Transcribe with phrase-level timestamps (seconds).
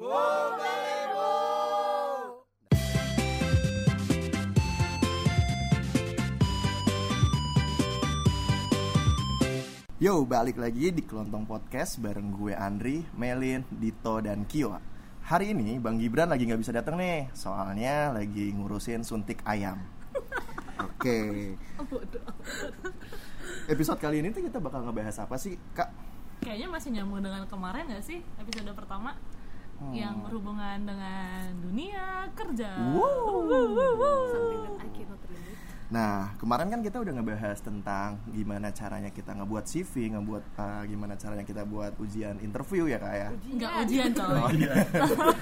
[0.00, 0.08] Yo,
[10.24, 14.72] balik lagi di Kelontong Podcast bareng gue Andri, Melin, Dito, dan Kio.
[15.28, 19.84] Hari ini Bang Gibran lagi nggak bisa datang nih, soalnya lagi ngurusin suntik ayam.
[20.88, 21.52] Oke.
[23.68, 25.92] Episode kali ini tuh kita bakal ngebahas apa sih, Kak?
[26.40, 29.12] Kayaknya masih nyambung dengan kemarin gak sih episode pertama
[29.80, 29.96] Hmm.
[29.96, 32.68] yang berhubungan dengan dunia kerja.
[32.92, 33.48] Wow.
[34.92, 35.56] cannot relate.
[35.88, 41.16] Nah, kemarin kan kita udah ngebahas tentang gimana caranya kita ngebuat CV, ngebuat uh, gimana
[41.16, 43.28] caranya kita buat ujian interview ya, Kak ya.
[43.32, 44.36] Enggak ujian coy.
[44.36, 44.72] Oh iya.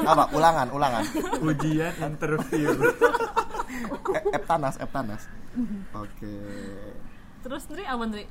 [0.06, 0.24] Apa?
[0.30, 1.02] Ulangan, ulangan.
[1.42, 2.70] ujian interview
[4.08, 5.22] E Eptanas, Eptanas.
[5.92, 6.34] Oke.
[7.42, 8.24] Terus Ndri apa Ndri?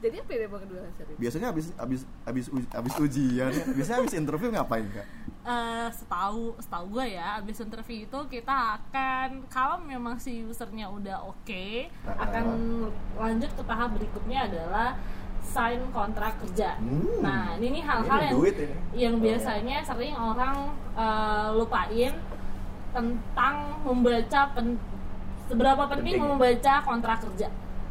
[0.00, 0.80] Jadi apa ya bang kedua?
[1.20, 5.06] Biasanya habis habis habis uj- habis ujian, biasanya habis interview ngapain, Kak?
[5.40, 11.16] Eh, setahu setahu gue ya abis interview itu kita akan kalau memang si usernya udah
[11.24, 12.44] oke akan
[13.16, 15.00] lanjut ke tahap berikutnya adalah
[15.40, 16.76] sign kontrak kerja.
[16.76, 17.24] Hmm.
[17.24, 18.76] Nah ini hal-hal yang duit ini.
[18.92, 20.56] yang Oh, biasanya sering orang
[20.92, 22.12] eh, lupain
[22.92, 24.76] tentang membaca pen-
[25.48, 26.36] seberapa penting, Penting.
[26.36, 27.48] membaca kontrak kerja.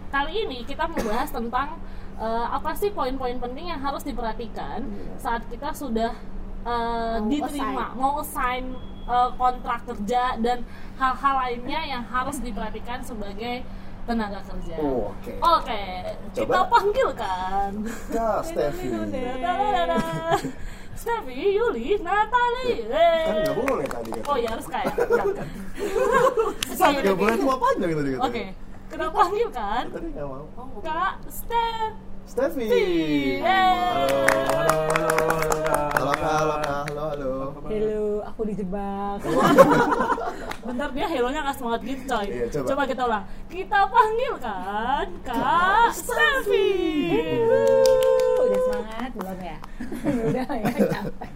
[0.09, 1.81] Kali ini kita membahas tentang
[2.14, 5.17] eh, apa sih poin-poin penting yang harus diperhatikan Iya.
[5.17, 6.14] saat kita sudah
[6.70, 7.95] eh, Mau diterima, assign.
[7.95, 8.64] mau assign
[9.06, 10.64] eh, kontrak kerja dan
[10.95, 13.64] hal-hal lainnya yang harus diperhatikan sebagai
[14.06, 14.76] tenaga kerja.
[14.80, 15.31] Oh, oke.
[15.38, 15.81] Oke,
[16.34, 16.66] kita Coba.
[16.67, 17.72] panggilkan.
[18.09, 18.88] Kak Steffi.
[21.00, 22.83] Steffi, Yuli, Natali.
[22.89, 24.23] Kan nggak boleh tadi kan.
[24.28, 24.92] Oh ya harus kayak.
[27.00, 28.20] Nggak boleh tua panjang tadi kan.
[28.26, 28.44] Oke,
[28.89, 30.44] kita panggilkan Tadi nggak mau.
[30.83, 31.95] Kak Steph.
[32.28, 32.67] Steffi.
[32.67, 33.39] Yeay.
[33.39, 35.08] Halo, halo,
[36.09, 37.31] Kak, halo, Kak, halo, halo.
[37.69, 39.21] Hello, aku dijebak.
[40.65, 42.25] Bentar dia hellonya nggak semangat gitu coy.
[42.25, 42.65] Iya, coba.
[42.65, 42.83] coba.
[42.89, 43.25] kita ulang.
[43.45, 46.69] Kita panggilkan Kak Steffi.
[48.42, 49.58] Udah semangat belum ya?
[50.33, 51.31] Udah ya, capek.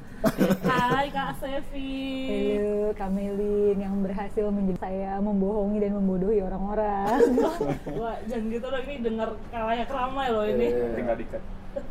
[0.65, 1.93] Hai Kak Steffi.
[2.25, 7.21] Hello, Kamelin yang berhasil menjadi saya membohongi dan membodohi orang-orang.
[8.01, 10.73] Wah, jangan gitu dong ini dengar kayak ramai loh ini.
[10.73, 10.97] Iya.
[10.97, 11.43] tinggal dikat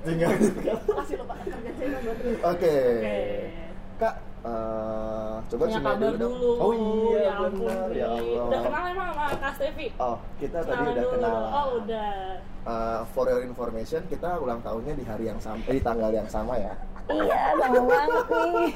[0.02, 0.30] Tinggal.
[0.92, 1.98] Masih lupa kerja saya
[2.48, 2.76] Oke.
[3.94, 6.34] Kak, eh, coba Punya sini kabar dulu dong.
[6.34, 6.50] dulu.
[6.58, 7.88] Oh iya, ya ampun, benar.
[7.92, 8.06] Ya.
[8.08, 8.44] Allah.
[8.44, 9.86] Udah kenal emang sama Kak Steffi?
[9.96, 11.14] Oh, kita tadi Kenalan udah dulu.
[11.14, 11.38] kenal.
[11.48, 12.12] Oh, udah.
[12.62, 16.26] Eh, for your information, kita ulang tahunnya di hari yang sama, eh, di tanggal yang
[16.26, 16.74] sama ya.
[17.08, 18.72] iya, sama banget nih.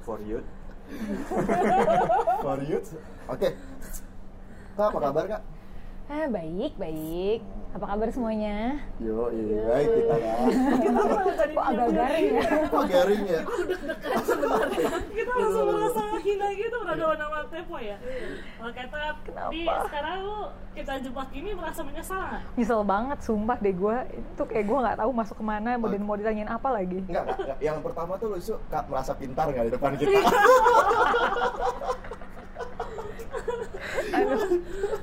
[0.00, 0.46] for youth
[2.40, 2.78] For you.
[3.26, 3.48] Oke.
[4.74, 5.42] Kak, apa kabar kak?
[6.04, 7.40] Ah, baik, baik.
[7.74, 8.76] Apa kabar semuanya?
[9.02, 10.36] Yo, iya, baik kita kak.
[11.50, 12.48] Kok agak garing ya?
[12.70, 13.40] Kok garing ya?
[15.10, 17.96] Kita langsung merasa hina gitu berhadapan sama Tepo ya.
[18.62, 19.16] Oke, Tat.
[19.50, 20.38] Di sekarang lu
[20.76, 22.42] kita jebak ini merasa menyesal nggak?
[22.54, 23.96] Nyesel banget, sumpah deh gue.
[24.12, 27.00] Itu kayak gue nggak tahu masuk ke mana dan mau ditanyain apa lagi.
[27.00, 27.58] Enggak.
[27.58, 28.38] Yang pertama tuh lu
[28.86, 30.20] merasa pintar nggak di depan kita?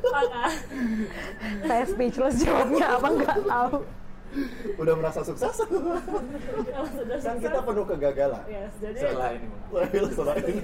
[0.04, 0.44] Maka
[1.62, 3.78] Saya speechless jawabnya apa nggak tahu.
[4.80, 5.44] Udah merasa sukses?
[5.60, 8.44] kalau sudah kan kita penuh kegagalan.
[8.48, 9.48] Yes, jadi setelah ini
[10.08, 10.64] setelah ini.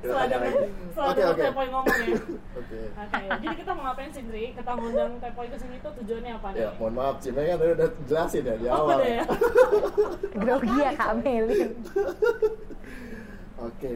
[0.00, 0.56] setelah ada lagi.
[0.88, 1.42] setelah Oke, ada oke.
[1.44, 2.16] Tepoy ngomong ya.
[2.56, 2.78] Oke.
[2.88, 4.44] Oke, jadi kita mau ngapain sih, Dri?
[4.56, 6.60] Kita ngundang Tepoy ke sini tuh tujuannya apa nih?
[6.64, 8.96] Ya, mohon maaf, Cime kan tadi udah jelasin ya di Oh, awal.
[8.96, 9.24] udah ya.
[10.32, 11.70] Grogi ya Kak Melin.
[13.62, 13.94] Oke.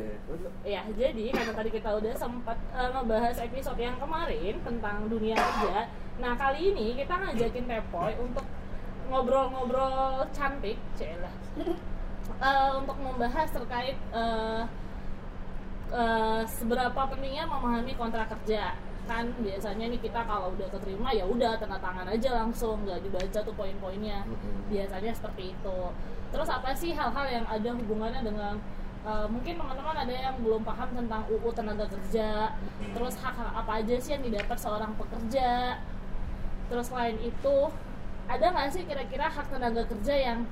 [0.63, 5.91] Ya, jadi karena tadi kita udah sempat eh, ngebahas episode yang kemarin tentang dunia kerja.
[6.23, 8.47] Nah, kali ini kita ngajakin Tepoy untuk
[9.11, 11.35] ngobrol-ngobrol cantik, celah.
[12.39, 14.63] Eh, untuk membahas terkait eh,
[15.91, 18.79] eh, seberapa pentingnya memahami kontrak kerja.
[19.07, 23.39] Kan biasanya nih kita kalau udah keterima ya udah tanda tangan aja langsung, nggak dibaca
[23.43, 24.23] tuh poin-poinnya.
[24.27, 24.71] Mm-mm.
[24.71, 25.79] Biasanya seperti itu.
[26.31, 28.59] Terus apa sih hal-hal yang ada hubungannya dengan
[29.07, 32.59] Uh, mungkin teman-teman ada yang belum paham tentang UU tenaga kerja,
[32.91, 35.79] terus hak-hak apa aja sih yang didapat seorang pekerja,
[36.67, 37.71] terus selain itu
[38.27, 40.43] ada nggak sih kira-kira hak tenaga kerja yang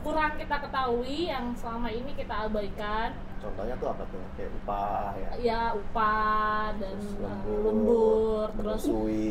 [0.00, 3.12] kurang kita ketahui yang selama ini kita abaikan?
[3.40, 4.24] Contohnya tuh apa tuh?
[4.32, 5.28] Kayak upah ya.
[5.40, 8.82] ya upah dan Terus uh, lembur, lembur terus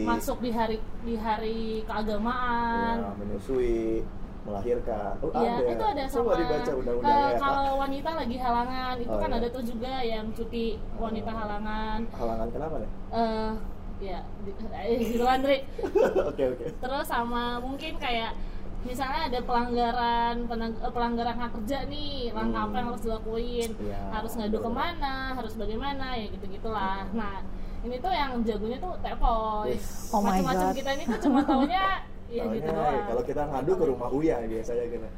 [0.06, 3.02] masuk di hari di hari keagamaan.
[3.02, 4.06] Ya, menyusui,
[4.50, 5.14] melahirkan.
[5.20, 5.70] Oh, Iya, ada.
[5.70, 7.42] itu ada Coba sama dibaca undang-undangnya ya, Kak.
[7.46, 9.38] kalau wanita lagi halangan itu Oh, kan iya.
[9.38, 10.66] ada tuh juga yang cuti
[10.96, 12.90] wanita halangan Halangan kenapa nih?
[13.12, 13.52] eh
[14.00, 15.58] ya di- eh, gitu kan Dri.
[16.30, 16.66] Oke, oke.
[16.74, 18.32] terus sama mungkin kayak
[18.80, 24.32] misalnya ada pelanggaran penang- pelanggaran hak kerja nih langkah apa yang harus dilakuin Iya, harus
[24.34, 24.64] ngadu betul.
[24.64, 27.44] ke mana harus bagaimana ya gitu gitulah nah
[27.80, 30.08] ini tuh yang jagonya tuh tepoy Yes.
[30.10, 31.86] Oh my macam-macam kita ini tuh cuma taunya
[32.30, 35.10] ya Taunya, gitu doang kalau kita ngadu ke rumah Uya biasanya kena.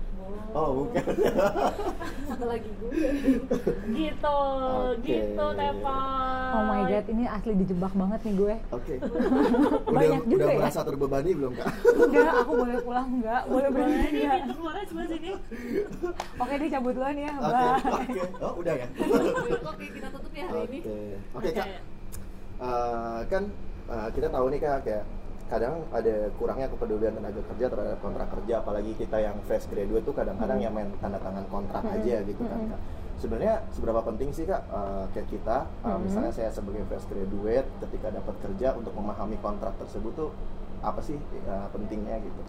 [0.52, 1.04] Oh, bukan.
[2.30, 2.92] Satu lagi gue.
[3.92, 4.38] gitu
[4.96, 5.04] Oke.
[5.04, 8.56] gitu tepoy Oh my god, ini asli dijebak banget nih gue.
[8.72, 8.94] Oke.
[9.92, 10.58] udah Banyak juga udah ya.
[10.60, 11.68] merasa terbebani belum, Kak?
[11.84, 13.42] Enggak, aku boleh pulang enggak?
[13.48, 15.30] Boleh berhenti Ini pintu keluarnya sebelah sini
[16.40, 17.32] Oke, dia cabut duluan ya.
[17.32, 17.92] Oke, Bye.
[17.92, 18.22] oke.
[18.40, 18.88] Oh, udah ya?
[19.68, 20.80] Oke, kita tutup ya hari ini.
[20.80, 20.98] Oke.
[21.36, 21.68] Oke, Kak.
[22.62, 23.44] Eh, kan
[23.88, 25.04] eh, kita tahu nih Kak kayak
[25.52, 30.16] kadang ada kurangnya kepedulian tenaga kerja terhadap kontrak kerja apalagi kita yang fresh graduate tuh
[30.16, 31.96] kadang-kadang yang main tanda tangan kontrak Mm-mm.
[32.00, 32.72] aja gitu kan.
[32.72, 32.80] Kak.
[33.20, 36.08] Sebenarnya seberapa penting sih Kak eh, kayak kita eh, Mm-mm.
[36.08, 40.32] misalnya saya sebagai fresh graduate ketika dapat kerja untuk memahami kontrak tersebut tuh
[40.80, 42.42] apa sih eh, pentingnya gitu?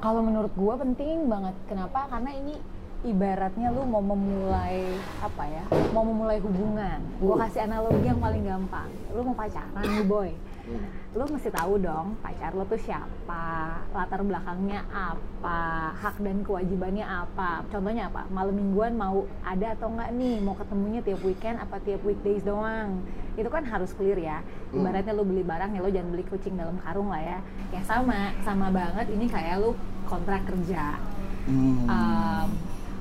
[0.00, 1.52] Kalau menurut gue penting banget.
[1.68, 2.08] Kenapa?
[2.08, 2.56] Karena ini
[3.04, 5.64] ibaratnya lu mau memulai apa ya?
[5.92, 6.98] Mau memulai hubungan.
[7.20, 7.40] Gue Uh.
[7.44, 8.88] kasih analogi yang paling gampang.
[9.12, 10.32] Lu mau pacaran nih boy.
[10.66, 10.88] Hmm.
[11.16, 17.64] Lu mesti tahu dong pacar lo tuh siapa, latar belakangnya apa, hak dan kewajibannya apa.
[17.72, 18.28] Contohnya apa?
[18.28, 20.44] Malam mingguan mau ada atau enggak nih?
[20.44, 23.00] Mau ketemunya tiap weekend apa tiap weekdays doang?
[23.32, 24.44] Itu kan harus clear ya.
[24.44, 24.84] Hmm.
[24.84, 27.38] Ibaratnya lu beli barang ya lo jangan beli kucing dalam karung lah ya.
[27.72, 29.72] Ya sama, sama banget ini kayak lu
[30.04, 31.00] kontrak kerja.
[31.48, 31.88] Hmm.
[31.88, 32.48] Um,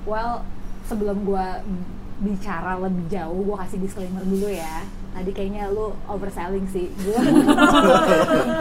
[0.08, 0.40] well,
[0.88, 1.60] sebelum gua
[2.24, 4.88] bicara lebih jauh, gua kasih disclaimer dulu ya.
[5.16, 6.92] Tadi kayaknya lu overselling sih.
[7.08, 7.24] Gua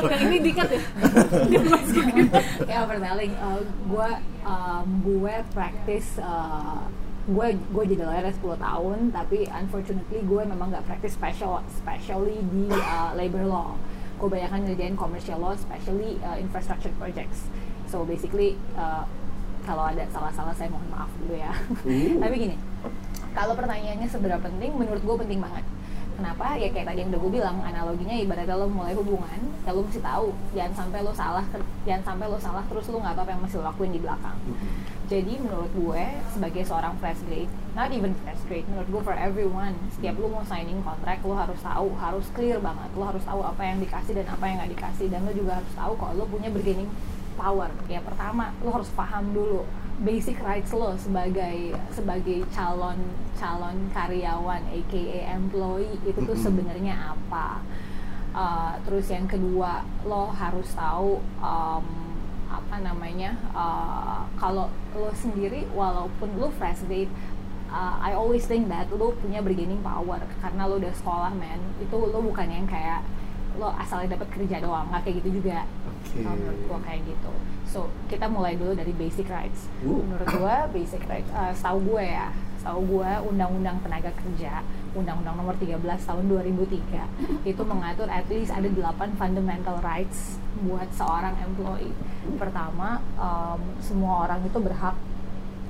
[0.06, 0.82] Yang ini dikat ya.
[2.70, 3.32] ya overselling.
[3.42, 3.60] Uh,
[3.90, 6.86] gua um, gue practice uh,
[7.24, 12.68] gue gue jadi lawyer 10 tahun tapi unfortunately gue memang nggak practice special especially di
[12.68, 13.72] uh, labor law
[14.20, 17.48] gue banyak ngerjain commercial law especially uh, infrastructure projects
[17.88, 19.08] so basically uh,
[19.64, 21.52] kalau ada salah-salah saya mohon maaf dulu ya
[21.88, 22.20] Hmm.
[22.22, 22.56] tapi gini
[23.32, 25.64] kalau pertanyaannya seberapa penting menurut gue penting banget
[26.14, 26.56] kenapa?
[26.56, 30.00] Ya kayak tadi yang udah gue bilang analoginya ibaratnya lo mulai hubungan ya lo mesti
[30.04, 31.44] tahu jangan sampai lo salah
[31.88, 34.36] jangan sampai lo salah terus lo nggak tahu apa yang masih lo lakuin di belakang.
[35.04, 39.74] Jadi menurut gue sebagai seorang fresh grade not even fresh grade menurut gue for everyone
[39.92, 43.62] setiap lo mau signing kontrak lo harus tahu harus clear banget lo harus tahu apa
[43.64, 46.48] yang dikasih dan apa yang nggak dikasih dan lo juga harus tahu kalau lo punya
[46.48, 46.88] bargaining
[47.34, 47.68] power.
[47.90, 49.66] Ya pertama lo harus paham dulu
[50.02, 52.98] basic rights lo sebagai sebagai calon
[53.38, 55.04] calon karyawan aka
[55.38, 56.44] employee itu tuh Mm-mm.
[56.44, 57.62] sebenarnya apa
[58.34, 61.86] Uh, terus yang kedua lo harus tahu um,
[62.50, 67.06] apa namanya uh, kalau lo sendiri walaupun lo fresh grade
[67.70, 71.94] uh, I always think that lo punya bargaining power karena lo udah sekolah men itu
[71.94, 73.06] lo bukan yang kayak
[73.60, 75.66] lo asalnya dapat kerja doang nggak kayak gitu juga.
[76.14, 77.32] Kalau menurut gua kayak gitu.
[77.66, 79.66] So kita mulai dulu dari basic rights.
[79.82, 80.02] Uh.
[80.02, 82.28] menurut gua basic rights uh, setahu gue ya
[82.64, 84.64] setahu gue undang-undang tenaga kerja
[84.96, 91.36] undang-undang nomor 13 tahun 2003 itu mengatur at least ada 8 fundamental rights buat seorang
[91.44, 91.92] employee.
[92.40, 94.96] Pertama um, semua orang itu berhak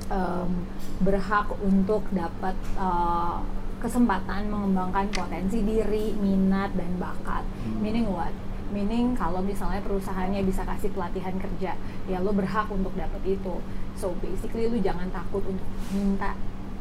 [0.06, 0.70] um,
[1.02, 3.42] berhak untuk dapat uh,
[3.84, 7.44] kesempatan mengembangkan potensi diri, minat dan bakat.
[7.84, 8.32] Meaning what?
[8.72, 11.76] Meaning kalau misalnya perusahaannya bisa kasih pelatihan kerja,
[12.08, 13.60] ya lo berhak untuk dapat itu.
[14.00, 16.32] So basically lu jangan takut untuk minta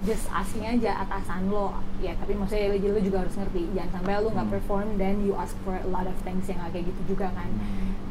[0.04, 4.36] just asking aja atasan lo ya tapi maksudnya lo juga harus ngerti jangan sampai lo
[4.36, 4.56] nggak Hmm.
[4.60, 7.48] perform then you ask for a lot of things yang kayak gitu juga kan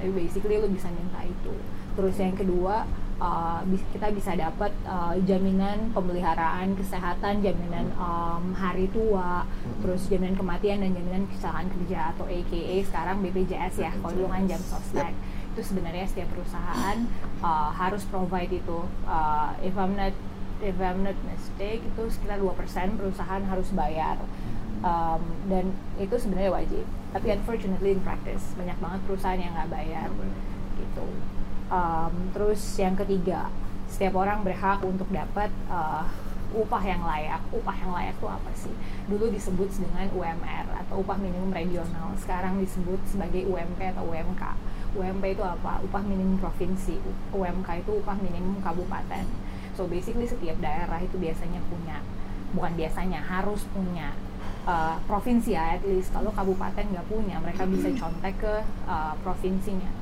[0.00, 1.52] tapi basically lo bisa minta itu
[1.93, 2.88] terus yang kedua
[3.23, 3.62] uh,
[3.95, 9.47] kita bisa dapat uh, jaminan pemeliharaan kesehatan jaminan um, hari tua
[9.79, 14.50] terus jaminan kematian dan jaminan kecelakaan kerja atau AKA sekarang BPJS ya kalau dulu kan
[14.50, 15.14] jam sostek
[15.52, 16.97] itu sebenarnya setiap perusahaan
[17.45, 20.17] uh, harus provide itu Uh, if I'm not
[20.62, 22.55] if I'm not mistake itu sekitar 2%
[22.97, 24.17] perusahaan harus bayar.
[24.83, 26.85] Um, dan itu sebenarnya wajib.
[27.14, 30.09] Tapi unfortunately in practice banyak banget perusahaan yang nggak bayar.
[30.79, 31.07] Gitu
[31.73, 33.49] Um, terus yang ketiga
[33.88, 36.05] setiap orang berhak untuk dapat uh,
[36.52, 37.41] upah yang layak.
[37.49, 38.75] Upah yang layak itu apa sih?
[39.09, 42.12] Dulu disebut dengan UMR atau upah minimum regional.
[42.21, 44.45] Sekarang disebut sebagai UMP atau UMK
[44.93, 45.81] UMP itu apa?
[45.81, 47.00] Upah minimum provinsi.
[47.33, 49.25] UMK itu upah minimum kabupaten.
[49.73, 52.05] So basically setiap daerah itu biasanya punya
[52.52, 54.12] bukan biasanya harus punya
[54.69, 56.12] uh, provinsi ya at least.
[56.12, 60.01] Kalau kabupaten nggak punya mereka bisa contek ke uh, provinsinya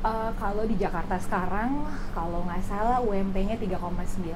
[0.00, 4.32] Uh, kalau di Jakarta sekarang kalau nggak salah UMP-nya 3,9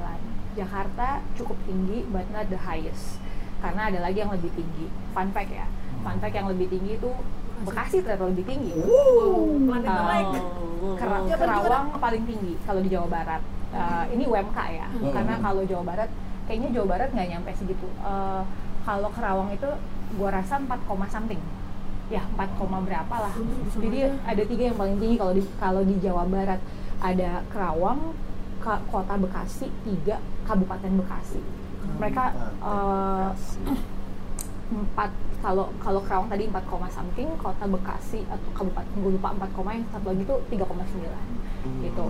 [0.54, 3.16] Jakarta cukup tinggi but not the highest
[3.58, 5.64] karena ada lagi yang lebih tinggi fun fact ya
[6.04, 7.08] fun fact yang lebih tinggi itu
[7.54, 8.74] Bekasi ternyata lebih tinggi.
[9.64, 9.88] Planet
[10.82, 10.96] Uh.
[10.98, 13.40] Kera- Kerawang paling tinggi kalau di Jawa Barat.
[13.70, 15.14] Uh, ini UMK ya, Hmm.
[15.14, 16.10] karena kalau Jawa Barat
[16.44, 17.86] kayaknya Jawa Barat nggak nyampe segitu.
[17.98, 18.42] Uh,
[18.82, 19.70] kalau Kerawang itu
[20.14, 21.40] gua rasa 4, koma something.
[22.12, 23.32] Ya 4, koma berapa lah.
[23.80, 26.60] Jadi ada tiga yang paling tinggi kalau di kalau di Jawa Barat
[27.00, 28.12] ada Kerawang,
[28.64, 31.40] Kota Bekasi, tiga Kabupaten Bekasi.
[32.00, 32.24] Mereka
[32.60, 33.32] uh,
[34.74, 35.10] empat
[35.44, 39.76] kalau kalau Kerawang tadi 4, koma something, Kota Bekasi atau Kabupaten gue lupa 4, koma,
[39.76, 42.06] yang satu lagi tuh 3,9 gitu.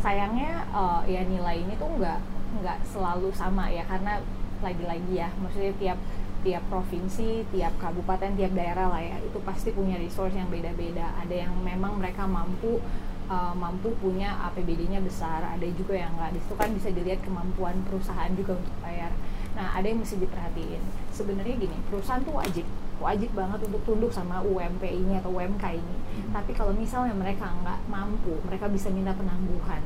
[0.00, 2.20] Sayangnya uh, ya nilai ini tuh nggak
[2.60, 4.20] nggak selalu sama ya karena
[4.64, 5.98] lagi-lagi ya maksudnya tiap
[6.46, 11.10] tiap provinsi, tiap kabupaten, tiap daerah lah ya itu pasti punya resource yang beda-beda.
[11.18, 12.78] Ada yang memang mereka mampu
[13.26, 16.38] uh, mampu punya APBD-nya besar, ada juga yang nggak.
[16.38, 19.10] Di situ kan bisa dilihat kemampuan perusahaan juga untuk bayar.
[19.58, 20.82] Nah, ada yang mesti diperhatiin.
[21.10, 25.96] Sebenarnya gini, perusahaan tuh wajib wajib banget untuk tunduk sama UMP ini atau UMK ini.
[26.32, 29.82] Tapi kalau misalnya mereka nggak mampu, mereka bisa minta penangguhan.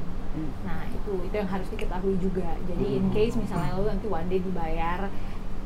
[0.63, 2.55] Nah, itu itu yang harus diketahui juga.
[2.71, 5.11] Jadi in case misalnya lo nanti one day dibayar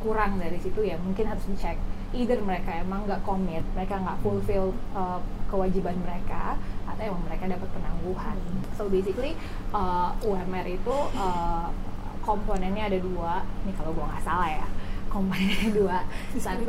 [0.05, 1.81] kurang dari situ ya mungkin harus dicek.
[2.13, 5.19] Either mereka emang nggak komit mereka nggak fulfill uh,
[5.49, 8.37] kewajiban mereka atau emang mereka dapat penangguhan.
[8.77, 9.33] So basically
[9.73, 11.73] uh, UMR itu uh,
[12.21, 13.41] komponennya ada dua.
[13.65, 14.69] Ini kalau gua nggak salah ya
[15.15, 15.99] komponennya dua.
[16.35, 16.67] Satu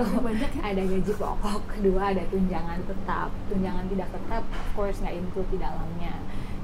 [0.61, 1.61] ada gaji pokok.
[1.75, 3.29] Kedua ada tunjangan tetap.
[3.49, 6.15] Tunjangan tidak tetap of course nggak include di dalamnya.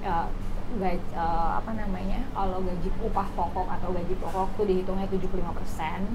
[0.05, 0.29] Uh,
[0.79, 5.41] gaji, uh, apa namanya kalau gaji upah pokok atau gaji pokok tuh dihitungnya 75%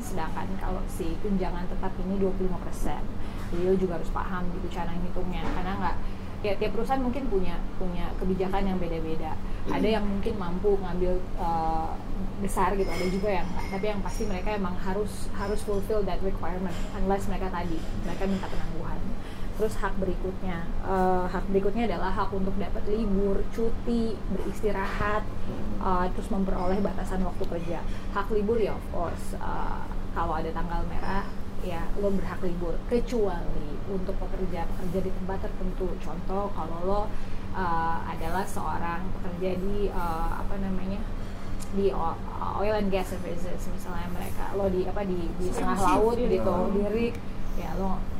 [0.01, 5.43] sedangkan kalau si tunjangan tetap ini 25% jadi lo juga harus paham gitu cara ngitungnya
[5.45, 5.97] karena nggak
[6.45, 9.35] ya tiap perusahaan mungkin punya punya kebijakan yang beda-beda.
[9.67, 11.91] Ada yang mungkin mampu ngambil uh,
[12.39, 13.67] besar gitu ada juga yang nggak.
[13.75, 18.47] Tapi yang pasti mereka emang harus harus fulfill that requirement unless mereka tadi mereka minta
[18.47, 19.01] penangguhan
[19.57, 25.25] terus hak berikutnya eh, hak berikutnya adalah hak untuk dapat libur cuti beristirahat
[25.81, 27.81] eh, terus memperoleh batasan waktu kerja.
[28.13, 29.81] Hak libur ya of course eh,
[30.13, 31.25] kalau ada tanggal merah
[31.65, 32.77] ya lo berhak libur.
[32.87, 35.89] Kecuali untuk pekerja pekerja di tempat tertentu.
[36.05, 37.01] Contoh kalau lo
[37.57, 41.01] eh, adalah seorang pekerja di eh, apa namanya
[41.73, 41.89] di
[42.61, 43.73] oil and gas services.
[43.73, 47.15] Misalnya mereka lo di apa di di tengah laut gitu di rig
[47.57, 48.16] ya lo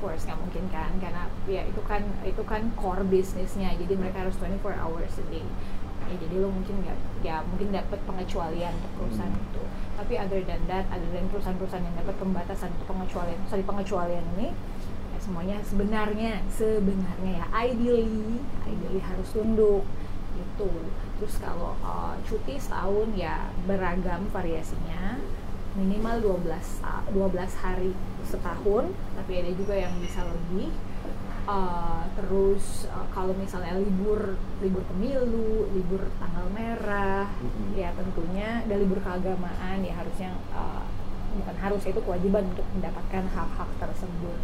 [0.00, 0.90] course nggak mungkin kan?
[0.98, 5.46] Karena ya itu kan itu kan core bisnisnya jadi mereka harus 24 hours a day.
[6.06, 9.62] Ya jadi lo mungkin nggak ya mungkin dapat pengecualian untuk perusahaan itu.
[9.96, 14.48] Tapi other than that other than perusahaan-perusahaan yang dapat pembatasan atau pengecualian sorry pengecualian ini
[15.14, 18.38] ya semuanya sebenarnya sebenarnya ya ideally
[18.68, 19.82] ideally harus tunduk.
[20.36, 20.70] Itu
[21.16, 25.16] terus kalau uh, cuti setahun ya beragam variasinya
[25.76, 27.92] minimal 12 sa- 12 hari
[28.24, 30.72] setahun tapi ada juga yang bisa lebih.
[31.46, 37.78] Uh, terus uh, kalau misalnya libur libur pemilu libur tanggal merah Mhm.
[37.78, 40.82] ya tentunya dan libur keagamaan ya harusnya uh,
[41.38, 44.38] bukan harus itu kewajiban untuk mendapatkan hak-hak tersebut.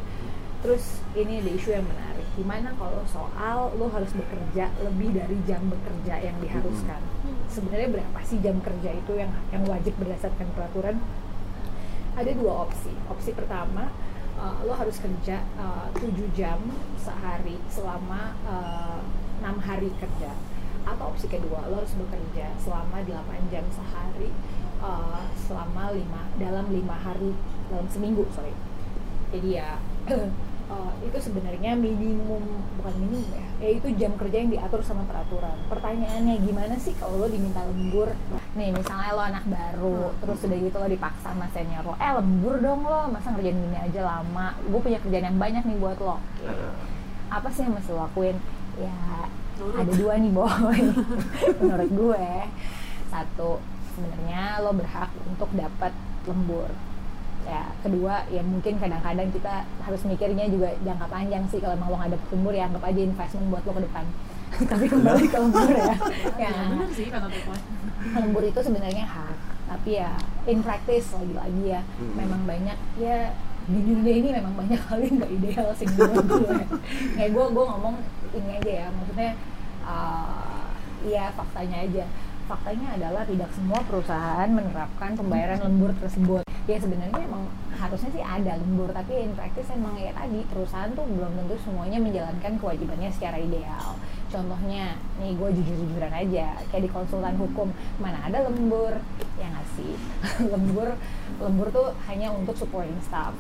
[0.62, 5.37] Terus ini ada isu yang menarik di mana kalau soal lo harus bekerja lebih dari
[5.43, 7.03] jam bekerja yang diharuskan
[7.53, 10.97] sebenarnya berapa sih jam kerja itu yang yang wajib berdasarkan peraturan?
[12.17, 12.93] Ada dua opsi.
[13.13, 13.93] Opsi pertama
[14.41, 16.59] uh, lo harus kerja uh, 7 jam
[16.97, 19.01] sehari selama uh,
[19.45, 20.33] 6 hari kerja.
[20.83, 24.33] Atau opsi kedua lo harus bekerja selama 8 jam sehari
[24.83, 27.37] uh, selama lima dalam lima hari
[27.69, 28.53] dalam seminggu sorry.
[29.33, 29.77] Jadi ya
[30.73, 32.41] uh, itu sebenarnya minimum
[32.81, 35.55] bukan minimum ya ya itu jam kerja yang diatur sama peraturan.
[35.71, 38.11] Pertanyaannya gimana sih kalau lo diminta lembur?
[38.59, 42.59] Nih misalnya lo anak baru terus udah gitu lo dipaksa sama senior lo eh lembur
[42.59, 44.59] dong lo masa ngerjain gini aja lama?
[44.67, 46.19] Gue punya kerjaan yang banyak nih buat lo.
[47.31, 48.37] Apa sih yang mesti lo lakuin?
[48.81, 48.99] Ya
[49.62, 50.81] ada dua nih boy.
[51.62, 52.26] Menurut gue
[53.14, 53.62] satu
[53.95, 55.93] sebenarnya lo berhak untuk dapat
[56.26, 56.71] lembur
[57.43, 61.59] ya kedua ya mungkin kadang-kadang kita harus mikirnya juga jangka panjang sih.
[61.59, 64.05] Kalau emang lo nggak dapet lembur ya anggap aja investment buat lo ke depan.
[64.71, 65.95] Tapi kembali ke lembur ya.
[66.43, 66.53] Ya.
[66.53, 67.29] Ya, sih kata
[68.03, 70.13] lembur itu sebenarnya hak tapi ya
[70.45, 71.81] in practice lagi-lagi ya.
[71.81, 72.13] Hmm.
[72.19, 73.33] memang banyak ya
[73.63, 76.59] di dunia ini memang banyak hal yang nggak ideal sih menurut gue
[77.15, 77.95] kayak gue gue ngomong
[78.35, 79.31] ini aja ya maksudnya
[79.87, 80.67] uh,
[81.07, 82.05] ya faktanya aja
[82.53, 86.45] faktanya adalah tidak semua perusahaan menerapkan pembayaran lembur tersebut.
[86.69, 87.49] Ya sebenarnya emang
[87.81, 91.99] harusnya sih ada lembur tapi in practice emang ya tadi perusahaan tuh belum tentu semuanya
[91.99, 93.97] menjalankan kewajibannya secara ideal.
[94.29, 99.01] Contohnya nih gue jujur-jujuran aja kayak di konsultan hukum mana ada lembur?
[99.41, 99.97] Ya nggak sih?
[100.53, 100.93] Lembur
[101.41, 103.33] lembur tuh hanya untuk supporting staff.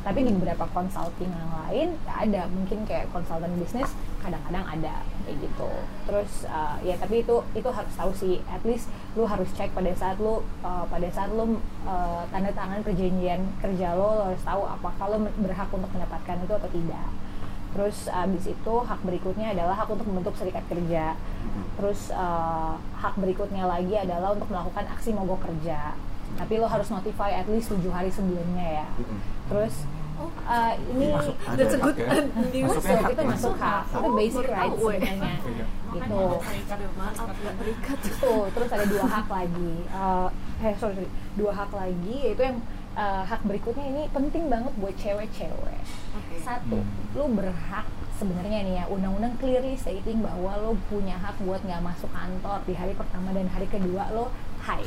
[0.00, 2.46] Tapi di beberapa consulting yang lain ada.
[2.48, 5.70] Mungkin kayak konsultan bisnis kadang-kadang ada kayak gitu.
[6.08, 9.92] Terus uh, ya tapi itu itu harus tahu sih at least lu harus cek pada
[9.96, 14.62] saat lu uh, pada saat lu uh, tanda tangan perjanjian kerja lo, lo harus tahu
[14.64, 17.08] apakah lo berhak untuk mendapatkan itu atau tidak.
[17.70, 21.14] Terus abis itu hak berikutnya adalah hak untuk membentuk serikat kerja.
[21.78, 25.94] Terus uh, hak berikutnya lagi adalah untuk melakukan aksi mogok kerja.
[26.34, 28.86] Tapi lo harus notify at least tujuh hari sebelumnya ya.
[29.46, 29.86] Terus
[30.26, 32.06] uh, ini Masuk Ada That's a good ya?
[32.60, 33.28] masuk Masuknya itu ya?
[33.30, 35.66] masuk hak itu Oh, basic rights sebenarnya Iya.
[35.90, 36.22] gitu.
[38.20, 39.72] Tuh, terus ada dua hak lagi.
[39.84, 40.28] Eh,
[40.62, 42.58] eh sorry, sorry, dua hak lagi yaitu yang
[42.92, 45.82] eh, hak berikutnya ini penting banget buat cewek-cewek.
[46.40, 47.14] Satu, Hmm.
[47.14, 52.10] lu berhak sebenarnya nih ya undang-undang clearly stating bahwa lo punya hak buat nggak masuk
[52.10, 54.28] kantor di hari pertama dan hari kedua lo
[54.60, 54.84] high.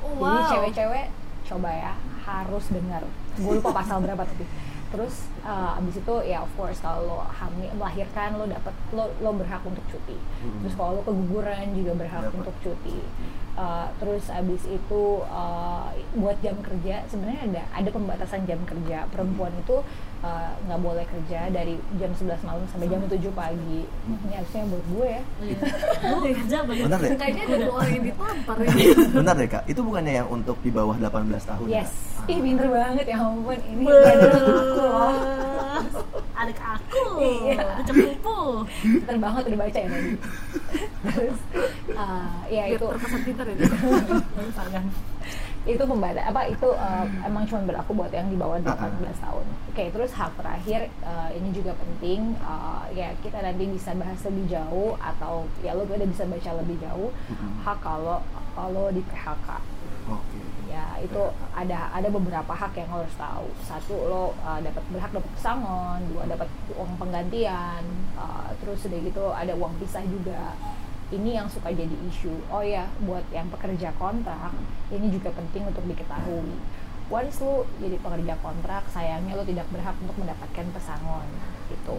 [0.00, 0.50] Oh, Jadi wow.
[0.50, 1.06] cewek-cewek
[1.42, 3.02] coba ya harus dengar.
[3.36, 4.46] Gue lupa pasal berapa tapi.
[4.92, 9.30] Terus uh, abis itu ya of course kalau lo hamil melahirkan lo dapat lo lo
[9.32, 10.16] berhak untuk cuti.
[10.62, 12.38] Terus kalau lo keguguran juga berhak Dapat.
[12.44, 13.00] untuk cuti.
[13.52, 19.52] Uh, terus abis itu uh, buat jam kerja sebenarnya ada ada pembatasan jam kerja perempuan
[19.60, 19.84] itu
[20.24, 23.84] uh, nggak boleh kerja dari jam 11 malam sampai jam 7 pagi.
[24.08, 25.22] Ini harusnya buat gue ya.
[25.44, 25.58] Iya.
[26.08, 26.84] Lu kerja banyak.
[26.88, 27.10] Benar deh.
[27.12, 28.84] Kayaknya ada dua orang yang ditampar ini.
[29.20, 31.12] Benar deh kak, itu bukannya yang untuk di bawah 18
[31.44, 31.84] tahun ya?
[31.84, 31.90] Yes.
[32.30, 34.46] Ih pinter banget ya ampun ini aku.
[36.32, 37.04] Adik aku.
[37.20, 37.84] Iya.
[37.84, 38.64] Cepupu.
[38.80, 40.12] Pinter banget udah baca ya tadi.
[41.12, 41.38] Terus
[41.92, 43.68] uh, ya Biar itu terkesan ya.
[44.40, 44.84] Misalkan.
[45.62, 49.46] itu pembatas apa itu uh, emang cuma berlaku buat yang di bawah 18 tahun.
[49.70, 54.50] Oke, terus hak terakhir uh, ini juga penting uh, ya kita nanti bisa bahas lebih
[54.50, 57.14] jauh atau ya lo udah bisa baca lebih jauh
[57.62, 58.18] hak kalau
[58.58, 59.48] kalau di PHK.
[60.10, 60.34] Oke.
[60.34, 60.41] ya
[61.02, 63.46] itu ada ada beberapa hak yang lo harus tahu.
[63.66, 66.00] Satu lo uh, dapat berhak dapat pesangon.
[66.14, 67.82] Dua dapat uang penggantian.
[68.14, 70.54] Uh, terus udah gitu ada uang pisah juga.
[71.12, 72.32] Ini yang suka jadi isu.
[72.48, 74.54] Oh ya buat yang pekerja kontrak
[74.88, 76.56] ini juga penting untuk diketahui.
[77.12, 81.26] Once lo jadi pekerja kontrak sayangnya lo tidak berhak untuk mendapatkan pesangon
[81.68, 81.98] gitu.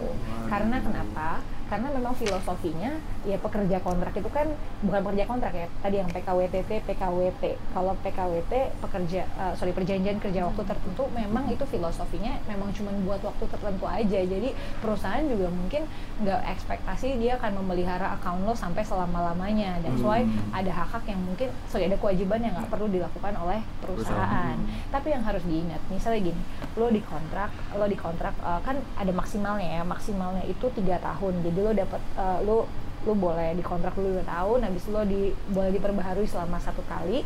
[0.50, 2.92] Karena kenapa karena memang filosofinya
[3.24, 4.46] ya pekerja kontrak itu kan
[4.84, 5.66] bukan pekerja kontrak ya.
[5.80, 8.52] Tadi yang PKWTT PKWT kalau PKWT
[8.84, 13.84] pekerja eh, sorry perjanjian kerja waktu tertentu memang itu filosofinya memang cuma buat waktu tertentu
[13.88, 14.20] aja.
[14.24, 15.88] Jadi perusahaan juga mungkin
[16.20, 20.56] nggak ekspektasi dia akan memelihara account lo sampai selama lamanya dan why Hmm.
[20.56, 24.56] ada hak-hak yang mungkin sorry ada kewajiban yang nggak perlu dilakukan oleh perusahaan.
[24.88, 26.42] Tapi yang harus diingat misalnya gini
[26.74, 29.82] lo dikontrak lo dikontrak eh, kan ada maksimalnya ya.
[29.84, 31.44] Maksimalnya itu tiga tahun.
[31.44, 32.66] Jadi lo dapat eh, lo
[33.04, 37.20] lo boleh dikontrak dulu dua tahun habis lo di boleh diperbaharui selama satu kali.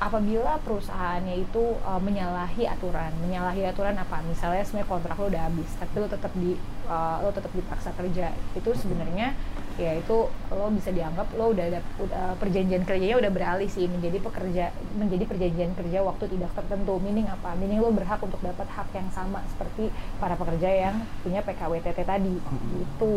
[0.00, 4.24] Apabila perusahaannya itu uh, menyalahi aturan menyalahi aturan apa?
[4.24, 6.56] Misalnya sebenarnya kontrak lo udah habis tapi lo tetap di
[6.88, 8.32] uh, lo tetap dipaksa kerja.
[8.56, 9.36] Itu sebenarnya
[9.76, 10.16] ya itu
[10.50, 15.24] lo bisa dianggap lo udah ada udah- perjanjian kerjanya udah beralih sih menjadi pekerja menjadi
[15.24, 17.54] perjanjian kerja waktu tidak tertentu meaning apa?
[17.54, 22.34] Meaning lo berhak untuk dapat hak yang sama seperti para pekerja yang punya PKWTT tadi.
[22.74, 23.14] Gitu.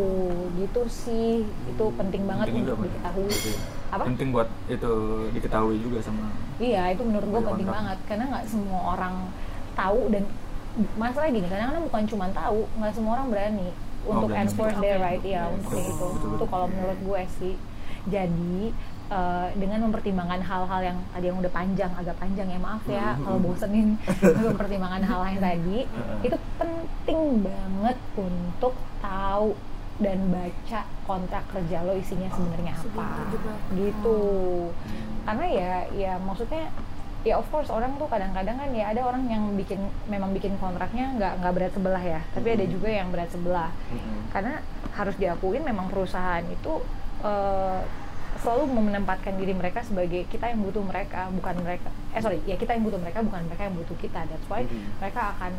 [0.55, 1.41] Gitu sih.
[1.67, 3.27] Itu penting banget Penting untuk diketahui.
[3.27, 3.57] Iya.
[3.89, 4.03] apa?
[4.05, 4.93] Penting buat itu
[5.31, 7.77] diketahui juga sama Iya, itu menurut gue penting kontrak.
[7.77, 7.97] banget.
[8.05, 9.15] Karena nggak semua orang
[9.73, 10.23] tahu dan
[10.95, 13.69] masalah gini kadang-kadang bukan cuma tahu, nggak semua orang berani
[14.03, 14.41] untuk berani.
[14.47, 15.23] enforce their right?
[15.23, 16.07] Ya untuk Itu.
[16.35, 16.47] Betul.
[16.51, 17.55] kalau menurut gue sih.
[18.03, 18.75] Jadi
[19.07, 23.39] eh, dengan mempertimbangkan hal-hal yang tadi yang udah panjang, agak panjang ya maaf ya kalau
[23.39, 23.95] bosenin
[24.51, 25.79] mempertimbangkan hal-hal yang tadi
[26.23, 29.55] itu penting banget untuk tahu
[30.01, 33.07] dan baca kontrak kerja lo isinya sebenarnya apa.
[33.77, 34.19] gitu.
[35.23, 36.73] Karena ya ya maksudnya
[37.23, 41.07] ya of course orang tuh kadang-kadang kan ya ada orang yang bikin memang bikin kontraknya
[41.13, 44.27] nggak nggak berat sebelah ya tapi ada juga yang berat sebelah Mm-mm.
[44.29, 44.59] karena
[44.91, 46.73] harus diakuin memang perusahaan itu
[47.21, 47.79] eh,
[48.36, 52.73] selalu menempatkan diri mereka sebagai kita yang butuh mereka bukan mereka eh sorry ya kita
[52.73, 54.99] yang butuh mereka bukan mereka yang butuh kita that's why Mhm.
[54.99, 55.51] mereka akan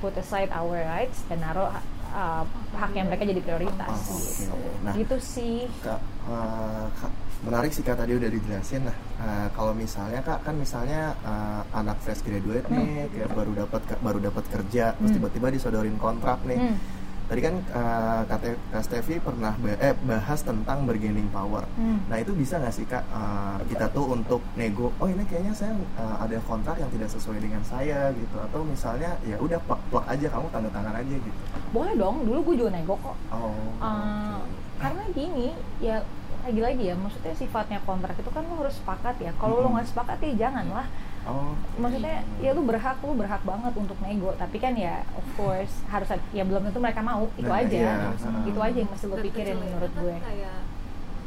[0.00, 1.70] put aside our rights dan naruh
[2.10, 2.42] uh,
[2.74, 4.34] haknya mereka jadi prioritas Oh, oke.
[4.34, 4.92] gitu Nah.
[4.94, 7.12] gitu sih Kak, eh, Kak,
[7.44, 11.96] menarik sih kak tadi udah dijelasin nah eh, kalau misalnya kak kan misalnya eh, anak
[11.98, 15.16] fresh graduate nih kayak baru dapat baru dapat kerja terus Hmm.
[15.18, 16.76] tiba-tiba disodorin kontrak nih Hmm.
[17.24, 22.00] tadi kan eh, kak, Te- Kak Stevi pernah ba- eh, bahas tentang bargaining power Hmm.
[22.06, 25.72] nah itu bisa nggak sih kak eh, kita tuh untuk nego oh ini kayaknya saya
[25.74, 30.04] eh, ada kontrak yang tidak sesuai dengan saya gitu atau misalnya ya udah plak plak
[30.06, 34.40] aja kamu tanda tangan aja gitu boleh dong dulu gue juga nego kok oh Uh,
[34.40, 34.80] oke.
[34.80, 36.00] karena gini ya
[36.44, 39.74] lagi-lagi ya maksudnya sifatnya kontrak itu kan lo harus sepakat ya kalau lo Mm-mm.
[39.74, 40.86] nggak sepakat ya janganlah
[41.24, 41.56] Oh.
[41.80, 46.12] maksudnya ya lu berhak lu berhak banget untuk nego tapi kan ya of course harus
[46.36, 48.12] ya belum tentu mereka mau itu Nah, aja iya.
[48.44, 50.60] itu aja yang mesti lu Dan pikirin menurut gue kayak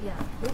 [0.05, 0.51] ya lu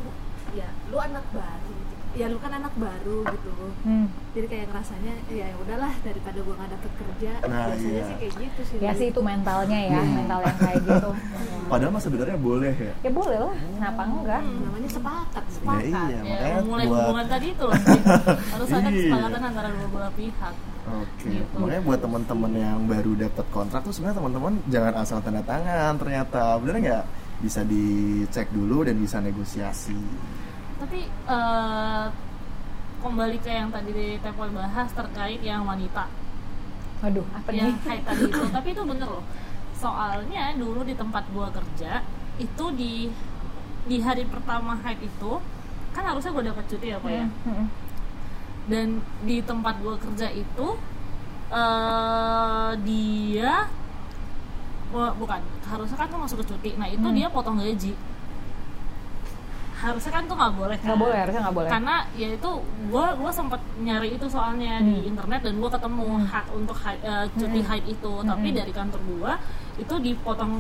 [0.56, 1.76] ya lu anak baru
[2.14, 3.50] ya lu kan anak baru gitu
[3.84, 4.06] hmm.
[4.32, 8.04] jadi kayak ngerasanya ya ya udahlah daripada gua nggak dapet kerja Nah, biasanya iya.
[8.04, 10.16] sih kayak gitu sih ya sih itu mentalnya ya Hmm.
[10.16, 11.10] mental yang kayak gitu
[11.64, 12.94] Padahal mah sebenarnya boleh ya.
[13.00, 17.00] ya boleh lah kenapa enggak Hmm, namanya sepakat Ya sepakat iya, ya, makanya memulai buat
[17.00, 17.78] hubungan tadi itu loh
[18.54, 18.98] harus ada Iya.
[19.00, 21.56] kesepakatan antara dua belah pihak Oke, Gitu.
[21.56, 26.42] makanya buat teman-teman yang baru dapat kontrak tuh sebenarnya teman-teman jangan asal tanda tangan ternyata
[26.60, 27.04] bener nggak
[27.40, 29.96] bisa dicek dulu dan bisa negosiasi.
[30.84, 32.06] Tapi eh,
[33.00, 36.12] kembali ke yang tadi Tepoy bahas terkait yang wanita.
[37.04, 37.88] Aduh apa yang nih?
[37.88, 38.42] haid tadi itu.
[38.56, 39.24] Tapi itu bener loh.
[39.76, 42.04] Soalnya dulu di tempat gua kerja
[42.36, 43.08] itu di
[43.88, 45.32] di hari pertama haid itu
[45.96, 47.26] kan harusnya gua dapat cuti ya pak ya?
[47.28, 47.68] Hmm, hmm.
[48.72, 48.88] dan
[49.28, 50.68] di tempat gua kerja itu
[51.52, 53.68] eh dia
[54.94, 56.72] Wah, bukan harusnya kan tuh masuk ke cuti.
[56.78, 57.18] Nah itu Hmm.
[57.18, 57.98] dia potong gaji
[59.84, 61.04] harusnya kan tuh nggak boleh nggak kan?
[61.04, 62.50] boleh harusnya nggak boleh karena ya itu
[62.88, 65.10] gue gue sempat nyari itu soalnya di Hmm.
[65.12, 66.26] internet dan gue ketemu Hmm.
[66.26, 67.68] hak untuk haid- eh, cuti Hmm.
[67.68, 68.58] haid itu tapi Hmm.
[68.58, 69.32] dari kantor gue
[69.76, 70.54] itu dipotong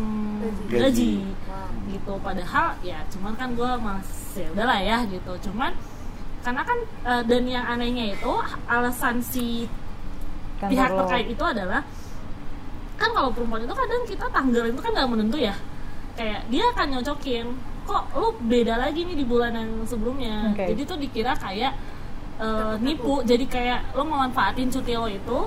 [0.67, 0.75] Gaji.
[0.75, 1.13] gaji,
[1.45, 1.69] Wow.
[1.87, 5.71] gitu padahal ya cuman kan gue masih ya udahlah ya gitu cuman
[6.41, 8.31] karena kan eh, dan yang anehnya itu
[8.67, 9.69] alasan si
[10.59, 10.97] Kantor pihak lo.
[10.99, 11.81] terkait itu adalah
[12.93, 15.55] kan kalau perempuan itu kadang kita tanggal itu kan nggak menentu ya
[16.13, 17.47] kayak dia akan nyocokin
[17.83, 20.55] kok lu beda lagi nih di bulan yang sebelumnya?
[20.55, 20.71] Oke.
[20.71, 21.73] jadi tuh dikira kayak
[22.39, 23.21] eh, nipu.
[23.23, 25.39] Jadi kayak lo memanfaatin cuti lo itu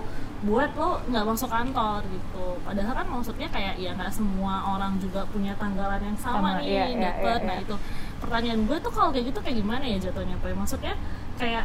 [0.44, 2.46] buat lo nggak masuk kantor gitu.
[2.60, 6.68] Padahal kan maksudnya kayak ya nggak semua orang juga punya tanggalan yang sama, Sama, nih
[6.68, 7.38] iya, iya, dapet.
[7.40, 7.64] iya, nah iya.
[7.64, 7.76] itu
[8.20, 10.94] pertanyaan gue tuh kalau kayak gitu kayak gimana ya jatuhnya Pak maksudnya
[11.36, 11.64] kayak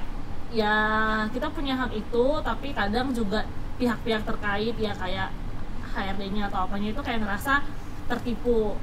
[0.51, 0.75] ya
[1.31, 3.47] kita punya hak itu tapi kadang juga
[3.79, 5.31] pihak-pihak terkait ya kayak
[5.95, 7.63] HRD-nya atau apanya itu kayak ngerasa
[8.11, 8.75] tertipu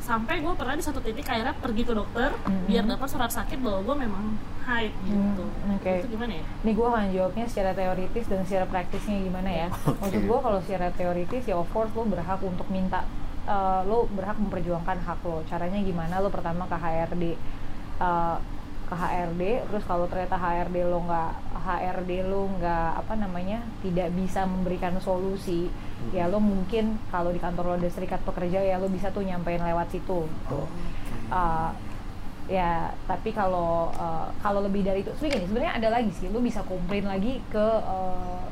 [0.00, 2.66] sampai gue pernah di satu titik akhirnya pergi ke dokter Mhm.
[2.66, 4.24] biar dapat surat sakit bahwa gue memang
[4.62, 5.92] haid gitu Hmm, oke.
[5.94, 9.66] itu gimana ya Nih gue akan jawabnya secara teoritis dan secara praktisnya gimana ya.
[9.86, 9.96] Oke.
[10.00, 13.04] Maksud gue kalau secara teoritis ya of course lo berhak untuk minta,
[13.44, 15.42] eh, lo berhak memperjuangkan hak lo.
[15.44, 16.18] Caranya gimana?
[16.18, 17.24] Lo pertama ke HRD,
[17.98, 18.36] eh,
[18.84, 19.42] ke HRD.
[19.64, 25.68] Terus kalau ternyata HRD lo nggak HRD lo nggak apa namanya tidak bisa memberikan solusi,
[26.10, 29.60] ya lo mungkin kalau di kantor lo ada serikat pekerja ya lo bisa tuh nyampein
[29.60, 30.26] lewat situ.
[30.48, 30.66] Tuh.
[31.30, 31.70] Uh,
[32.50, 36.66] ya tapi kalau uh, kalau lebih dari itu sebenarnya sebenarnya ada lagi sih lu bisa
[36.66, 38.42] komplain lagi ke uh,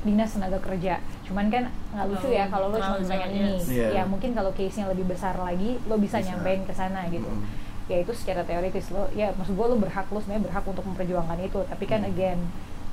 [0.00, 0.96] dinas tenaga kerja
[1.28, 3.68] cuman kan nggak lucu ya kalau lo cuma jauh, ini yes.
[3.68, 3.88] Iya.
[4.00, 6.32] ya mungkin kalau case nya lebih besar lagi lo bisa, Bisa.
[6.32, 7.44] nyampein ke sana gitu Mm.
[7.92, 11.38] ya itu secara teoritis lo ya maksud gue lo berhak lo sebenarnya berhak untuk memperjuangkan
[11.44, 12.10] itu tapi kan Hmm.
[12.16, 12.40] again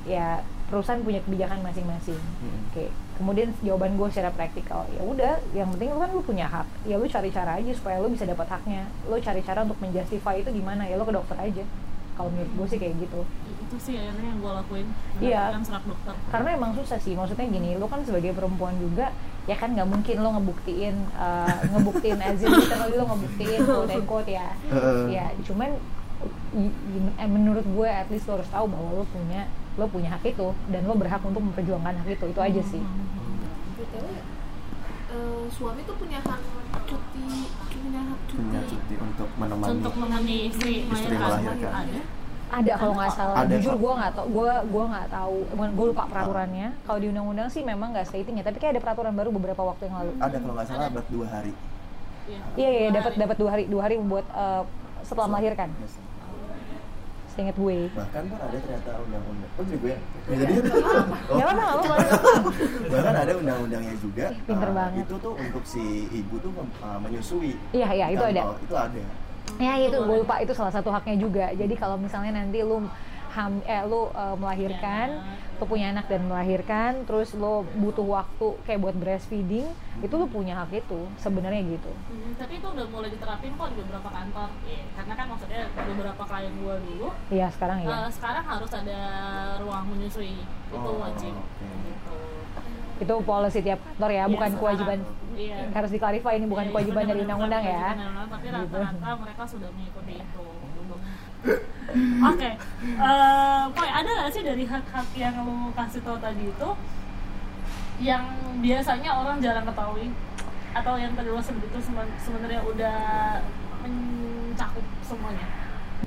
[0.03, 2.67] ya perusahaan punya kebijakan masing-masing Hmm.
[2.67, 2.85] oke
[3.17, 6.67] kemudian jawaban gue secara praktikal ya udah yang penting lu kan lu punya hak.
[6.85, 8.85] Ya lu cari cara aja supaya lu bisa dapat haknya.
[9.09, 10.85] Lu cari cara untuk menjustify itu gimana?
[10.85, 11.63] Ya lu ke dokter aja.
[12.17, 13.21] Kalau menurut gue sih kayak gitu.
[13.67, 14.87] Itu sih akhirnya yang gue lakuin.
[15.21, 15.43] Iya.
[15.53, 16.13] kan serak dokter.
[16.29, 17.13] Karena emang susah sih.
[17.17, 19.09] Maksudnya gini lu kan sebagai perempuan juga
[19.47, 24.31] ya kan nggak mungkin lo ngebuktiin eh, ngebuktiin as in literally lo ngebuktiin quote quote
[24.35, 24.51] ya.
[24.67, 25.15] Heeh.
[25.15, 25.71] ya cuman
[27.29, 29.45] menurut gue at least lo harus tahu bahwa lo punya
[29.77, 32.81] lo punya hak itu dan lo berhak untuk memperjuangkan hak itu itu aja sih.
[33.77, 34.05] BTW,
[35.13, 36.41] eh, suami tuh punya hak
[36.89, 37.25] cuti
[37.69, 38.41] punya hak cuti.
[38.41, 39.71] Punya cuti untuk menemani.
[39.77, 41.71] untuk menemani istri Istri melahirkan.
[41.71, 41.99] ada
[42.47, 43.35] ada kalau nggak salah.
[43.43, 46.67] Ada, jujur gue nggak tau gue gue nggak tahu gue lupa peraturannya.
[46.87, 49.91] Kalau di undang-undang sih memang nggak stating ya tapi kayak ada peraturan baru beberapa waktu
[49.91, 50.11] yang lalu.
[50.17, 51.53] Ada kalau nggak salah buat dua hari.
[52.27, 52.39] Iya.
[52.59, 54.63] iya iya Dua dapat dapat dua hari dua hari buat eh,
[55.03, 55.69] setelah melahirkan.
[55.79, 55.95] Yes.
[57.37, 59.51] Seinget gue Bahkan kan ada ternyata undang-undang.
[59.53, 59.99] Oh jadi gue ya?
[60.25, 60.53] Ya, jadi
[61.37, 61.95] nggak apa apa
[62.91, 64.25] bahkan ada undang-undangnya juga.
[64.49, 65.05] Pinter uh, banget.
[65.05, 67.53] Itu tuh untuk si ibu tuh uh, menyusui.
[67.77, 68.57] iya iya itu ada Kantor.
[68.65, 69.01] Itu ada.
[69.61, 72.83] ya itu gue lupa itu salah satu haknya juga jadi kalau misalnya nanti lu
[73.31, 75.07] ham eh lu eh, melahirkan
[75.57, 79.65] lu punya anak dan melahirkan terus lu butuh waktu kayak buat breastfeeding
[79.97, 83.77] itu lu punya hak itu sebenarnya gitu Hmm, tapi itu udah mulai diterapin kok di
[83.79, 88.45] beberapa kantor Iya, karena kan maksudnya beberapa klien gua dulu iya sekarang ya eh, sekarang
[88.45, 88.99] harus ada
[89.57, 91.65] ruang menyusui itu Oh, wajib oke.
[91.83, 92.15] gitu.
[92.97, 94.61] itu policy tiap kantor ya Iya, bukan sekarang.
[94.61, 94.99] kewajiban
[95.33, 95.57] Iya.
[95.69, 98.77] harus diklarifikasi ini bukan Iya, kewajiban iya, dari undang-undang ya kewajiban undang-undang, tapi Gitu.
[98.77, 100.45] rata-rata mereka sudah mengikuti itu
[102.27, 106.69] Oke, Eh, Poy, ada nggak sih dari hak-hak yang lo kasih tau tadi itu
[107.97, 108.21] yang
[108.61, 110.13] biasanya orang jarang ketahui
[110.77, 112.97] atau yang tadi lo sebut itu seben- sebenarnya udah
[113.81, 115.47] mencakup semuanya?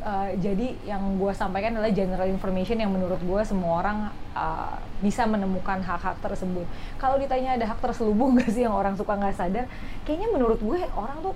[0.01, 3.99] Uh, jadi yang gue sampaikan adalah general information yang menurut gue semua orang
[4.33, 6.65] uh, bisa menemukan hak-hak tersebut.
[6.97, 9.67] Kalau ditanya ada hak terselubung gak sih yang orang suka nggak sadar,
[10.07, 11.35] kayaknya menurut gue orang tuh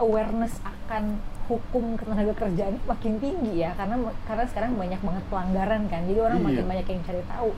[0.00, 6.00] awareness akan hukum ketenaga kerjaan makin tinggi ya karena karena sekarang banyak banget pelanggaran kan
[6.04, 6.46] jadi orang Iya.
[6.46, 7.50] makin banyak yang cari tahu.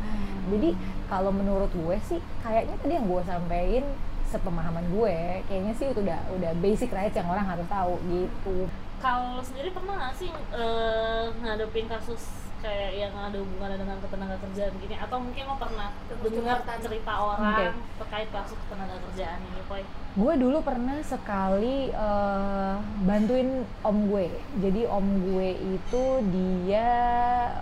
[0.47, 0.69] Jadi
[1.07, 3.85] kalau menurut gue sih kayaknya tadi yang gue sampein
[4.27, 8.67] sepemahaman gue kayaknya sih itu udah udah basic rights yang orang harus tahu gitu.
[8.97, 14.75] Kalau sendiri pernah nggak sih eh, ngadepin kasus kayak yang ada hubungannya dengan ketenaga kerjaan
[14.83, 17.67] gini atau mungkin lo pernah dengar cerita orang Oke.
[18.03, 19.83] terkait kasus ketenaga kerjaan ini, Poy?
[20.17, 22.75] gue dulu pernah sekali eh,
[23.07, 24.27] bantuin om gue
[24.59, 25.49] jadi om gue
[25.79, 26.91] itu dia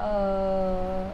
[0.00, 1.04] eh,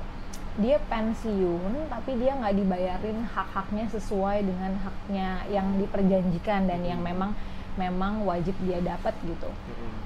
[0.61, 7.35] dia pensiun tapi dia nggak dibayarin hak-haknya sesuai dengan haknya yang diperjanjikan dan yang memang
[7.74, 9.50] memang wajib dia dapat gitu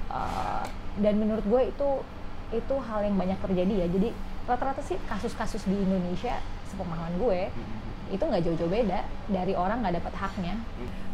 [0.05, 0.63] Uh,
[1.03, 1.89] dan menurut gue itu
[2.55, 3.87] itu hal yang banyak terjadi ya.
[3.91, 4.09] Jadi
[4.45, 6.39] rata-rata sih kasus-kasus di Indonesia
[6.71, 7.41] sepemahaman gue
[8.13, 10.55] itu nggak jauh-jauh beda dari orang nggak dapat haknya.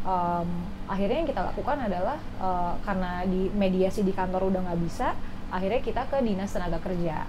[0.01, 0.49] Um,
[0.89, 5.13] akhirnya yang kita lakukan adalah uh, karena di mediasi di kantor udah nggak bisa
[5.51, 7.27] akhirnya kita ke dinas tenaga kerja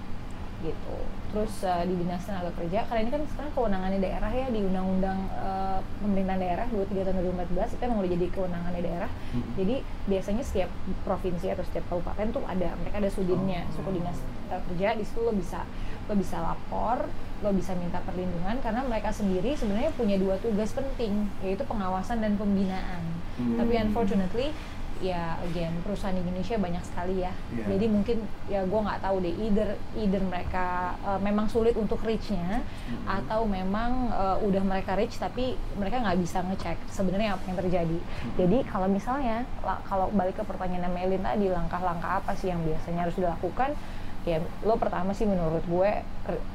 [0.63, 0.97] gitu
[1.33, 5.17] terus uh, di dinas tenaga kerja karena ini kan sekarang kewenangannya daerah ya di undang-undang
[5.33, 7.17] uh, pemerintahan daerah 23 tahun
[7.57, 9.11] 2014 itu emang udah jadi kewenangannya daerah.
[9.57, 10.69] Jadi biasanya setiap
[11.01, 13.65] provinsi atau setiap kabupaten tuh ada mereka ada sudinnya.
[13.73, 15.65] Suku dinas tenaga kerja di situ lo bisa
[16.05, 17.09] lo bisa lapor
[17.41, 22.37] lo bisa minta perlindungan karena mereka sendiri sebenarnya punya dua tugas penting yaitu pengawasan dan
[22.37, 23.01] pembinaan.
[23.33, 23.57] Hmm.
[23.57, 24.53] tapi unfortunately
[25.03, 27.35] ya again perusahaan di Indonesia banyak sekali ya.
[27.51, 27.75] Iya.
[27.75, 32.63] jadi mungkin ya gue nggak tahu deh either either mereka uh, memang sulit untuk reach-nya
[33.03, 37.99] atau memang uh, udah mereka reach tapi mereka nggak bisa ngecek sebenarnya apa yang terjadi.
[38.39, 43.03] Jadi kalau misalnya la- kalau balik ke pertanyaan Melin tadi langkah-langkah apa sih yang biasanya
[43.03, 43.75] harus dilakukan?
[44.23, 45.91] Ya lo pertama sih menurut gue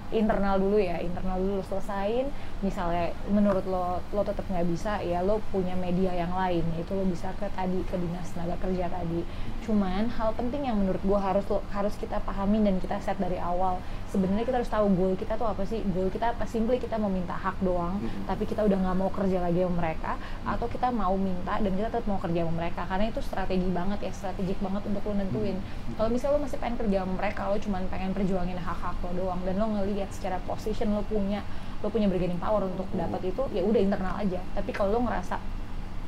[0.09, 2.33] internal dulu ya internal dulu lo selesain.
[2.59, 6.64] Misalnya menurut lo lo tetap nggak bisa ya lo punya media yang lain.
[6.74, 9.20] Yaitu lo bisa ke tadi ke dinas tenaga kerja tadi.
[9.62, 13.37] Cuman hal penting yang menurut gue harus lo- harus kita pahamin dan kita set dari
[13.37, 13.76] awal.
[14.09, 15.85] Sebenarnya kita harus tahu goal kita tuh apa sih?
[15.85, 16.48] Goal kita apa?
[16.48, 18.24] Simply kita mau minta hak doang Mhm.
[18.24, 21.88] tapi kita udah nggak mau kerja lagi sama mereka atau kita mau minta dan kita
[21.92, 22.88] tetap mau kerja sama mereka.
[22.88, 25.61] Karena itu strategi banget ya strategik banget untuk lo nentuin.
[25.94, 29.40] Kalau misalnya lo masih pengen kerja sama mereka lo cuman pengen perjuangin hak-hak lo doang.
[29.44, 31.42] Dan lo ngelihat secara position lo punya
[31.79, 35.37] lo punya bargaining power untuk dapat itu ya udah internal aja tapi kalau lo ngerasa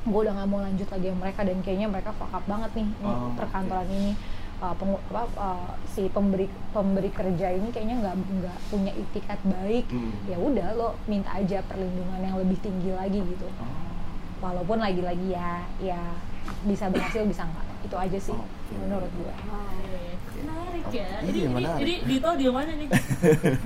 [0.01, 2.87] gue udah nggak mau lanjut lagi sama mereka dan kayaknya mereka fuck up banget nih
[2.89, 4.13] nih Oh, perkantoran ini
[4.59, 9.85] uh, pengu- apa, uh, si pemberi pemberi kerja ini kayaknya nggak nggak punya itikat baik
[9.87, 10.15] Hmm.
[10.25, 13.69] ya udah lo minta aja perlindungan yang lebih tinggi lagi gitu Oh.
[14.41, 16.01] walaupun lagi-lagi ya ya
[16.63, 18.73] bisa berhasil bisa nggak itu aja sih Oke.
[18.75, 19.33] menurut gue
[20.41, 21.07] Menarik ya.
[21.07, 21.83] Iya, Ini, ini, menarik.
[21.85, 22.89] ini Dito di mana nih?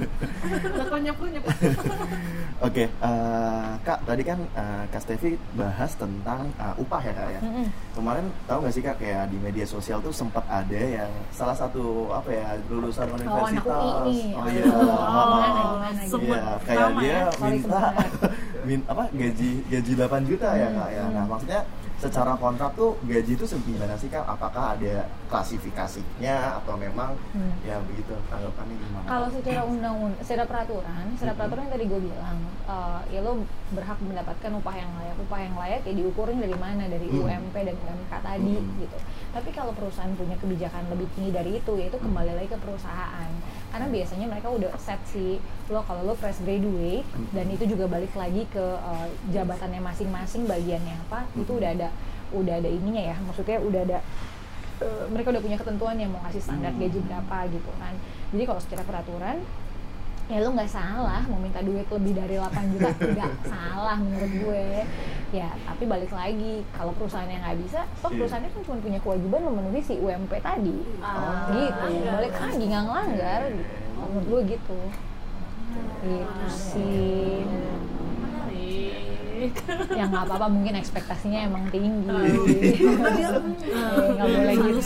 [0.92, 1.44] Kunyap-kunyap.
[2.64, 7.40] Oke, eh, Kak, tadi kan eh, Kak Stevi bahas tentang eh, upah ya Kak ya.
[7.44, 7.66] Mm-mm.
[7.92, 12.08] Kemarin tahu nggak sih Kak kayak di media sosial tuh sempat ada yang salah satu
[12.08, 13.60] apa ya lulusan Oh, universitas.
[14.08, 14.32] Nih.
[14.32, 14.64] Oh iya.
[14.64, 17.24] Oh, gimana, gimana, sebut Iya, kayak dia ya.
[17.36, 17.82] Minta
[18.66, 21.04] min, apa gaji gaji 8 juta ya Kak ya.
[21.12, 21.60] Nah, maksudnya
[21.94, 24.24] secara kontrak tuh gaji itu gimana sih Kak?
[24.24, 27.52] Apakah ada klasifikasinya atau memang Hmm.
[27.60, 29.04] ya begitu tanggapannya gimana?
[29.04, 33.98] Kalau secara undang-undang, secara peraturan, secara peraturan yang tadi gue bilang, eh, ya lo berhak
[33.98, 35.16] mendapatkan upah yang layak.
[35.20, 36.84] Upah yang layak ya diukurin dari mana?
[36.84, 37.18] Dari Mhm.
[37.20, 38.80] UMP dan UMK tadi Mhm.
[38.80, 38.98] gitu.
[39.30, 43.30] Tapi kalau perusahaan punya kebijakan lebih tinggi dari itu, yaitu kembali lagi ke perusahaan.
[43.68, 48.14] Karena biasanya mereka udah set sih lo kalau lo fresh graduate dan itu juga balik
[48.14, 51.88] lagi ke eh, jabatannya masing-masing bagiannya apa, itu udah ada
[52.30, 53.16] udah ada ininya ya.
[53.20, 53.98] Maksudnya udah ada
[54.76, 56.82] eh, mereka udah punya ketentuan yang mau kasih standar Hmm.
[56.82, 57.94] gaji berapa gitu kan
[58.34, 59.38] jadi kalau secara peraturan
[60.24, 64.66] ya lu nggak salah mau minta duit lebih dari 8 juta nggak salah menurut gue
[65.30, 68.16] ya tapi balik lagi kalau perusahaannya nggak bisa toh Iya.
[68.16, 72.10] perusahaannya kan cuma punya kewajiban memenuhi si UMP tadi Ah, gitu iya.
[72.10, 73.72] balik lagi nggak ngelanggar gitu.
[74.00, 74.80] menurut gue gitu
[76.00, 77.44] gitu sih
[78.16, 79.03] Menarik.
[79.98, 82.30] ya nggak apa-apa mungkin ekspektasinya emang tinggi Eh,
[84.14, 84.80] nggak boleh gitu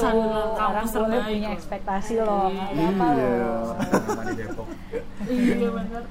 [0.54, 3.28] kampus orang boleh punya ekspektasi loh nggak apa-apa Iya.
[3.36, 3.66] loh
[4.04, 4.66] sama di Depok
[5.28, 6.02] Iya benar.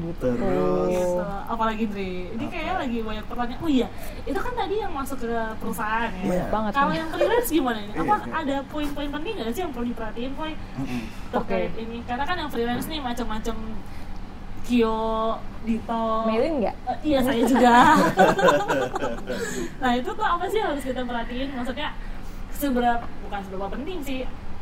[0.00, 1.20] gitu Terus Gitu.
[1.44, 3.60] Apalagi Dre, ini kayaknya lagi banyak pertanyaan.
[3.60, 3.88] Oh iya,
[4.22, 5.28] itu kan tadi yang masuk ke
[5.60, 6.24] perusahaan ya.
[6.24, 6.44] Iya.
[6.48, 7.92] banget Kalau yang freelance gimana ini?
[7.92, 8.32] Apa Iya, iya.
[8.32, 10.32] ada poin-poin penting nggak sih yang perlu diperhatiin?
[10.32, 11.00] Mm-mm.
[11.28, 13.56] Terkait ini, karena kan yang freelance nih macam-macam
[14.70, 16.04] Kyo, Dito.
[16.24, 17.74] Melin nggak Eh, iya saya juga.
[19.82, 21.50] nah itu tuh apa sih harus kita perhatiin?
[21.52, 21.92] Maksudnya
[22.52, 24.18] seberapa bukan seberapa penting sih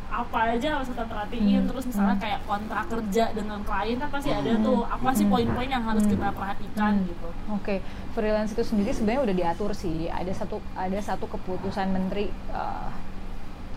[0.09, 1.67] apa aja harus kita perhatiin Hmm.
[1.69, 2.23] terus misalnya Hmm.
[2.25, 5.29] kayak kontrak kerja dengan klien kan pasti ada tuh apa sih Hmm.
[5.29, 6.11] poin-poin yang harus Hmm.
[6.11, 7.05] kita perhatikan Hmm.
[7.05, 7.75] gitu Oke,
[8.11, 10.05] freelance itu sendiri sebenarnya udah diatur sih.
[10.05, 12.87] Ada satu ada satu keputusan menteri eh,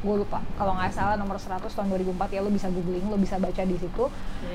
[0.02, 0.42] gue lupa.
[0.58, 3.78] Kalau nggak salah nomor 100 tahun 2004 ya lo bisa googling lo bisa baca di
[3.78, 4.04] situ.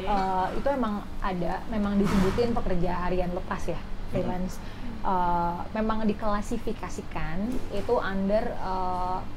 [0.05, 3.79] Eh, itu emang ada memang disebutin pekerja harian lepas ya
[4.11, 4.59] freelance.
[5.01, 8.43] Eh, memang diklasifikasikan itu under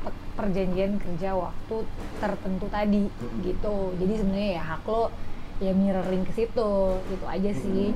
[0.02, 1.76] pe- perjanjian kerja waktu
[2.18, 3.06] tertentu tadi
[3.40, 3.94] gitu.
[3.94, 5.14] Jadi sebenarnya ya hak lo
[5.60, 7.92] ya mirroring ke situ gitu aja sih.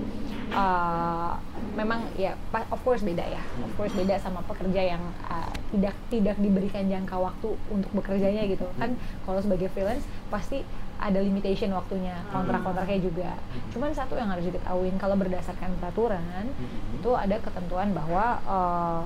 [0.55, 1.33] Eh,
[1.75, 2.39] memang ya
[2.71, 3.43] of course beda ya.
[3.65, 8.63] Of course beda sama pekerja yang uh, tidak tidak diberikan jangka waktu untuk bekerjanya gitu.
[8.79, 8.95] Kan
[9.27, 10.63] kalau sebagai freelance pasti
[11.03, 13.35] ada limitation waktunya kontrak-kontraknya juga.
[13.75, 16.47] Cuman satu yang harus diketahui kalau berdasarkan peraturan
[16.95, 19.03] itu ada ketentuan bahwa uh,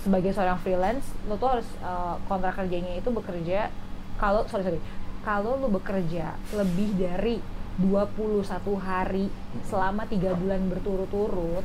[0.00, 3.68] sebagai seorang freelance lo tuh harus uh, kontrak kerjanya itu bekerja
[4.16, 4.80] kalau sorry sorry
[5.20, 7.36] kalau lo bekerja lebih dari
[7.80, 8.44] 21
[8.76, 9.32] hari
[9.64, 11.64] selama tiga bulan berturut-turut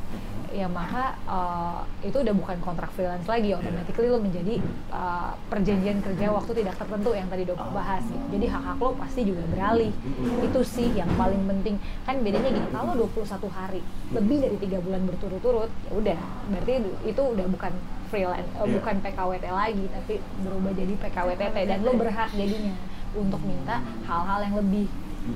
[0.54, 4.56] ya maka uh, itu udah bukan kontrak freelance lagi automatically lo menjadi
[4.88, 8.00] uh, perjanjian kerja waktu tidak tertentu yang tadi udah bahas.
[8.08, 8.24] Gitu.
[8.32, 9.92] jadi hak-hak lo pasti juga beralih.
[10.40, 11.76] Itu sih yang paling penting.
[12.08, 13.82] Kan bedanya gini kalau 21 hari
[14.16, 16.20] lebih dari tiga bulan berturut-turut ya udah.
[16.48, 16.72] Berarti
[17.04, 17.72] itu udah bukan
[18.08, 20.14] freelance eh, bukan PKWT lagi tapi
[20.46, 22.74] berubah jadi PKWTT dan lo berhak jadinya
[23.16, 24.86] untuk minta hal-hal yang lebih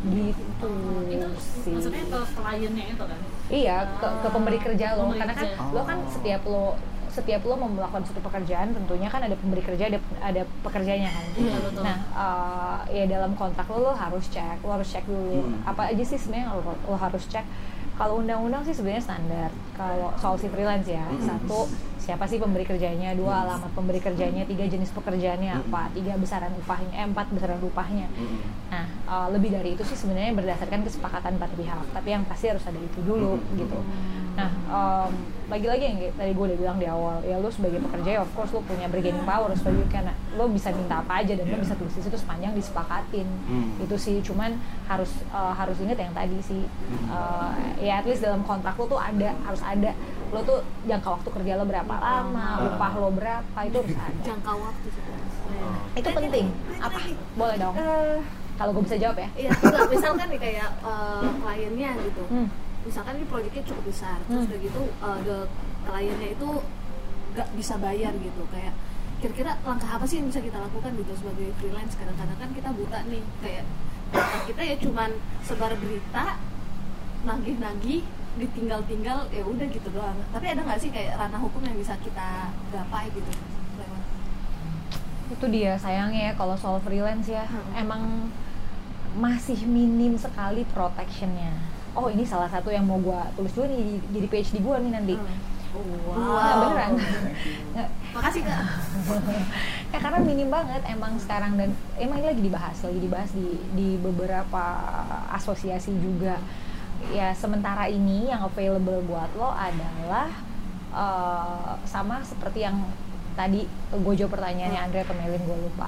[0.06, 0.70] gitu
[1.04, 3.18] itu sih maksudnya ke kliennya itu kan
[3.50, 5.10] Iya, ke, ke pemberi kerja lo.
[5.10, 5.74] Pemberi Karena kan kerja.
[5.74, 6.64] lo kan setiap lo
[7.10, 11.24] setiap lo melakukan suatu pekerjaan tentunya kan ada pemberi kerja ada ada pekerjanya kan.
[11.34, 11.82] Iya, betul.
[11.82, 15.66] Nah, eh, ya dalam kontrak lo lo harus cek, lo harus cek dulu Hmm.
[15.66, 17.42] apa aja sih sebenarnya lo, lo harus cek.
[18.00, 19.52] Kalau undang-undang sih sebenarnya standar.
[19.76, 21.20] Kalau soal si freelance ya, Hmm.
[21.20, 21.68] satu
[22.00, 25.62] siapa sih pemberi kerjanya, dua alamat pemberi kerjanya, tiga jenis pekerjaannya Hmm.
[25.68, 28.08] apa, tiga besaran upahnya, eh, empat besaran upahnya.
[28.72, 31.84] Nah, eh, lebih dari itu sih sebenarnya berdasarkan kesepakatan empat pihak.
[31.92, 33.78] Tapi yang pasti harus ada itu dulu gitu.
[34.32, 35.12] Nah, em,
[35.50, 38.30] lagi-lagi yang kayak tadi gue udah bilang di awal, ya lo sebagai pekerja ya of
[38.30, 41.60] course lo punya bargaining power sebagai karena lo bisa minta apa aja dan lo Yeah.
[41.60, 43.26] bisa tulis di situ sepanjang disepakatin.
[43.44, 43.74] Hmm.
[43.78, 44.54] Itu sih cuman
[44.86, 46.62] harus eh, harus ingat yang tadi sih.
[46.62, 47.50] Eh,
[47.82, 49.90] ya at least dalam kontrak lo tuh ada harus ada
[50.30, 52.66] lo tuh jangka waktu kerja lo berapa lama, Ah.
[52.70, 54.22] upah lo berapa itu harus ada.
[54.24, 55.02] jangka waktu sih
[55.92, 56.46] Itu penting.
[56.78, 56.98] Apa?
[57.34, 57.74] Boleh dong.
[57.74, 58.18] Eh,
[58.54, 59.28] Kalau gue bisa jawab ya.
[59.34, 59.50] Iya,
[59.88, 62.22] misalkan nih kayak eh, kliennya gitu.
[62.30, 62.48] Hmm.
[62.80, 64.50] Misalkan ini proyeknya cukup besar, terus Hmm.
[64.50, 65.38] udah gitu eh, the
[65.84, 66.48] kliennya itu
[67.32, 68.42] nggak bisa bayar gitu.
[68.48, 68.74] Kayak
[69.20, 71.94] kira-kira langkah apa sih yang bisa kita lakukan gitu sebagai freelance?
[71.94, 73.64] Kadang-kadang kan kita buta nih, kayak
[74.46, 75.10] kita ya cuman
[75.44, 76.40] sebar berita,
[77.22, 78.00] nagih-nagih,
[78.36, 80.16] ditinggal-tinggal, ya udah gitu doang.
[80.32, 83.28] Tapi ada nggak sih kayak ranah hukum yang bisa kita gapai gitu?
[83.76, 84.02] lewat
[85.30, 87.70] itu dia sayangnya ya kalau soal freelance ya Hmm.
[87.78, 88.02] emang
[89.14, 91.54] masih minim sekali protectionnya
[91.92, 94.92] oh ini salah satu yang mau gua tulis dulu nih di- jadi PhD gua nih
[94.92, 95.14] nanti.
[95.70, 96.18] Wow.
[96.18, 96.90] Nah, beneran.
[97.70, 98.62] Nggak, Makasih kak.
[99.90, 103.88] ya karena minim banget emang sekarang dan emang ini lagi dibahas lagi dibahas di di
[103.96, 104.64] beberapa
[105.30, 106.42] asosiasi juga.
[107.14, 110.26] Ya sementara ini yang available buat lo adalah
[110.90, 112.82] eh, sama seperti yang
[113.38, 113.62] tadi
[113.94, 115.86] gue jawab pertanyaannya Andre atau Melin gue lupa.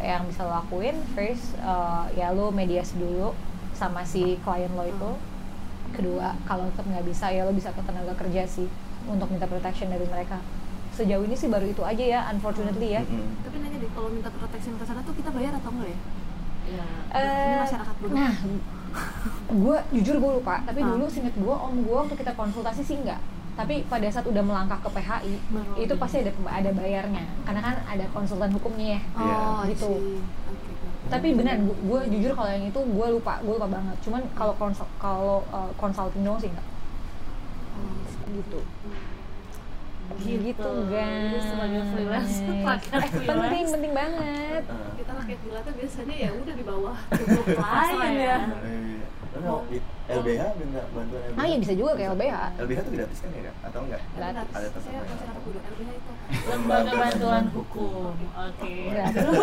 [0.00, 3.36] Yang bisa lo lakuin first eh, ya lo mediasi dulu
[3.76, 5.10] sama si klien lo itu
[5.90, 8.68] kedua kalau tetap nggak bisa ya lo bisa ke tenaga kerja sih
[9.04, 10.38] untuk minta protection dari mereka
[10.90, 13.38] sejauh ini sih baru itu aja ya unfortunately ya Mm-mm.
[13.40, 15.98] Tapi nanya deh, kalau minta protection ke sana tuh kita bayar atau enggak ya?
[16.68, 16.84] Iya.
[17.08, 18.12] Ini Eh, masyarakat dulu.
[18.12, 18.32] Nah,
[19.62, 20.54] gue jujur gue lupa.
[20.62, 20.88] Tapi Ah.
[20.90, 23.20] dulu singkat gue om gue waktu kita konsultasi sih enggak.
[23.54, 27.24] Tapi pada saat udah melangkah ke PHI, Baru itu pasti ada ada bayarnya.
[27.42, 29.00] Karena kan ada konsultan hukumnya ya.
[29.16, 29.36] Iya.
[29.38, 29.88] Oh, gitu.
[29.88, 30.18] see.
[31.08, 33.96] Tapi benar, gue jujur kalau yang itu gue lupa, gue lupa banget.
[34.04, 36.66] Cuman kalau konsul kalau uh, consulting doang sih enggak.
[37.76, 37.96] Oh,
[38.28, 38.60] Gitu.
[40.20, 40.52] Gitu.
[40.52, 41.44] Gitu guys.
[41.44, 44.62] Sebagai freelance, Eh, penting, penting banget.
[45.00, 48.38] Kita pakai tuh biasanya ya udah di bawah cukup lain ya.
[49.38, 51.38] Di LBH minta bantuan LBH?
[51.38, 52.36] Ah iya bisa juga kayak LBH.
[52.64, 53.54] LBH tuh gratis kan ya Kak?
[53.68, 54.00] Atau enggak?
[54.16, 54.48] Gratis.
[54.56, 55.02] Ada tetap Saya ya?
[55.04, 56.10] masyarakat dulu LBH itu.
[56.48, 58.14] Lembaga Bantuan Hukum.
[58.18, 58.74] Oke.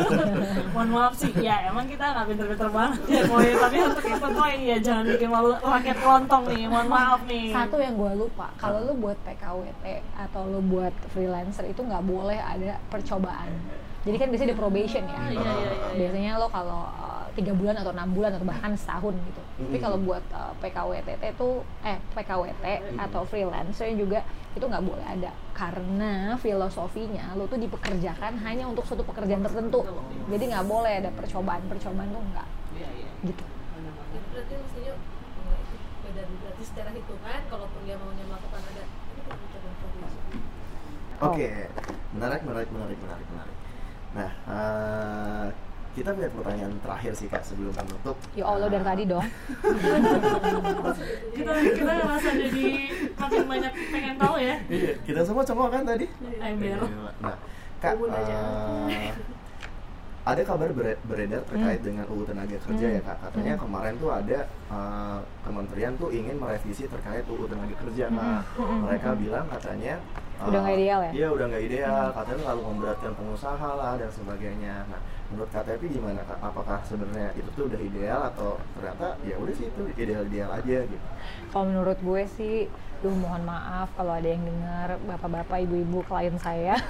[0.73, 3.47] Mohon maaf sih, ya emang kita nggak pinter-pinter banget ya Boy.
[3.55, 6.63] Tapi untuk itu tuh ya jangan bikin malu rakyat kelontong nih.
[6.67, 7.45] Mohon maaf nih.
[7.53, 9.85] Satu yang gue lupa, kalau lu buat PKWT
[10.17, 13.53] atau lu buat freelancer itu nggak boleh ada percobaan.
[14.05, 15.17] Jadi kan biasanya ada probation ya.
[15.17, 15.87] Ah, iya, iya, iya.
[15.97, 16.85] Biasanya lo kalau
[17.35, 19.41] tiga bulan atau enam bulan atau bahkan setahun gitu.
[19.59, 19.83] Tapi Mm-mm.
[19.83, 22.65] kalau buat uh, PKWTT tuh eh PKWT
[22.97, 24.23] atau freelancer juga
[24.55, 29.83] itu nggak boleh ada karena filosofinya lo tuh dipekerjakan hanya untuk suatu pekerjaan tertentu.
[30.31, 33.09] Jadi nggak boleh ada percobaan-percobaan tuh nggak Iya, iya.
[33.23, 33.43] gitu.
[34.15, 39.21] itu berarti mestinya nggak itu beda berarti secara hitungan kalaupun dia maunya melakukan ada ini
[39.27, 40.23] percobaan probation
[41.15, 41.47] Oke,
[42.11, 43.57] menarik, menarik, menarik, menarik, menarik.
[44.11, 45.47] Nah, eh,
[45.95, 48.19] kita punya pertanyaan terakhir sih kak sebelum menutup.
[48.35, 49.23] Ya Allah dari tadi dong.
[51.31, 52.65] kita kita ngerasa jadi
[53.15, 56.05] makin banyak pengen tahu ya Iya, kita semua cowok kan tadi.
[56.43, 56.79] ember
[57.23, 57.35] Nah,
[57.79, 59.11] kak, eh,
[60.25, 61.87] ada kabar bere- beredar terkait Hmm.
[61.87, 63.17] dengan UU Tenaga Kerja ya kak.
[63.23, 63.61] Katanya Hmm.
[63.61, 68.09] kemarin tuh ada eh, kementerian tuh ingin merevisi terkait UU Tenaga Kerja.
[68.09, 68.41] Hmm.
[68.57, 68.79] Hmm.
[68.83, 70.01] Mereka bilang katanya
[70.35, 71.11] eh, Udah nggak ideal ya?
[71.13, 72.05] Iya udah nggak ideal.
[72.11, 74.75] Katanya terlalu memberatkan pengusaha lah dan sebagainya.
[74.85, 76.37] Nah, menurut KTP gimana kak?
[76.41, 81.05] Apakah sebenarnya itu tuh udah ideal atau ternyata ya udah sih itu ideal-ideal aja gitu?
[81.47, 82.55] Kalau menurut gue sih,
[83.05, 86.73] duh mohon maaf kalau ada yang dengar bapak-bapak, ibu-ibu klien saya.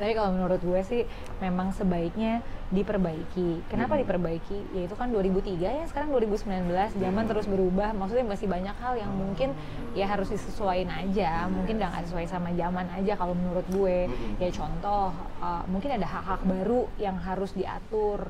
[0.00, 1.04] Tapi kalau menurut gue sih
[1.44, 2.40] memang sebaiknya
[2.72, 3.68] diperbaiki.
[3.68, 4.08] Kenapa Hmm.
[4.08, 4.72] diperbaiki?
[4.72, 7.92] Ya itu kan 2003 ya, sekarang 2019, zaman terus berubah.
[7.92, 9.52] Maksudnya masih banyak hal yang mungkin
[9.92, 11.52] ya harus disesuaikan aja.
[11.52, 14.08] Mungkin nggak sesuai sama zaman aja kalau menurut gue.
[14.40, 15.12] Ya contoh,
[15.44, 18.24] uh, mungkin ada hak-hak baru yang harus diatur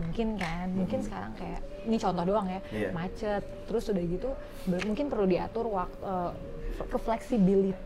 [0.00, 2.60] mungkin kan mungkin sekarang kayak ini contoh doang ya.
[2.74, 2.88] Iya.
[2.90, 3.42] macet.
[3.70, 4.30] Terus udah gitu
[4.66, 6.34] mungkin perlu diatur waktu
[6.80, 7.76] ke flexibility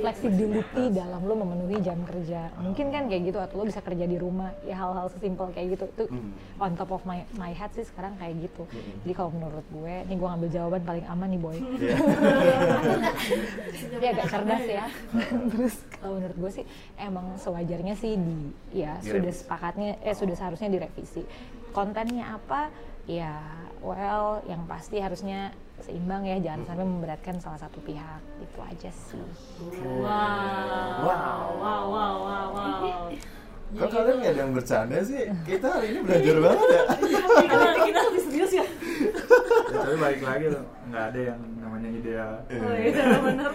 [0.00, 2.48] flexibility dalam lo memenuhi jam kerja.
[2.56, 5.84] Mungkin kan kayak gitu atau lo bisa kerja di rumah ya hal-hal sesimpel kayak gitu.
[5.92, 6.32] Tuh Hmm.
[6.62, 8.64] on top of my my head sih sekarang kayak gitu.
[8.64, 9.02] Hmm.
[9.04, 11.58] jadi kalau menurut gue nih gue ngambil jawaban paling aman nih boy.
[11.58, 11.96] Iya.
[13.98, 14.84] dia agak cerdas ya.
[15.52, 16.64] Terus kalau menurut gue sih
[16.96, 18.38] emang sewajarnya sih di
[18.72, 21.26] ya sudah sepakatnya eh sudah seharusnya direvisi.
[21.74, 22.70] Kontennya apa?
[23.04, 23.36] Ya
[23.80, 29.22] well yang pasti harusnya seimbang ya jangan sampai memberatkan salah satu pihak itu aja sih
[29.98, 31.40] wow Wow.
[31.54, 33.10] wow wow wow wow
[33.68, 35.28] Kok kalian nggak ada yang bercanda sih?
[35.44, 36.82] Kita hari ini belajar banget ya.
[37.36, 38.66] kita kita lebih serius ya
[39.68, 42.32] Ya, tapi balik lagi loh, nggak ada yang namanya ideal.
[42.48, 43.50] oh iya benar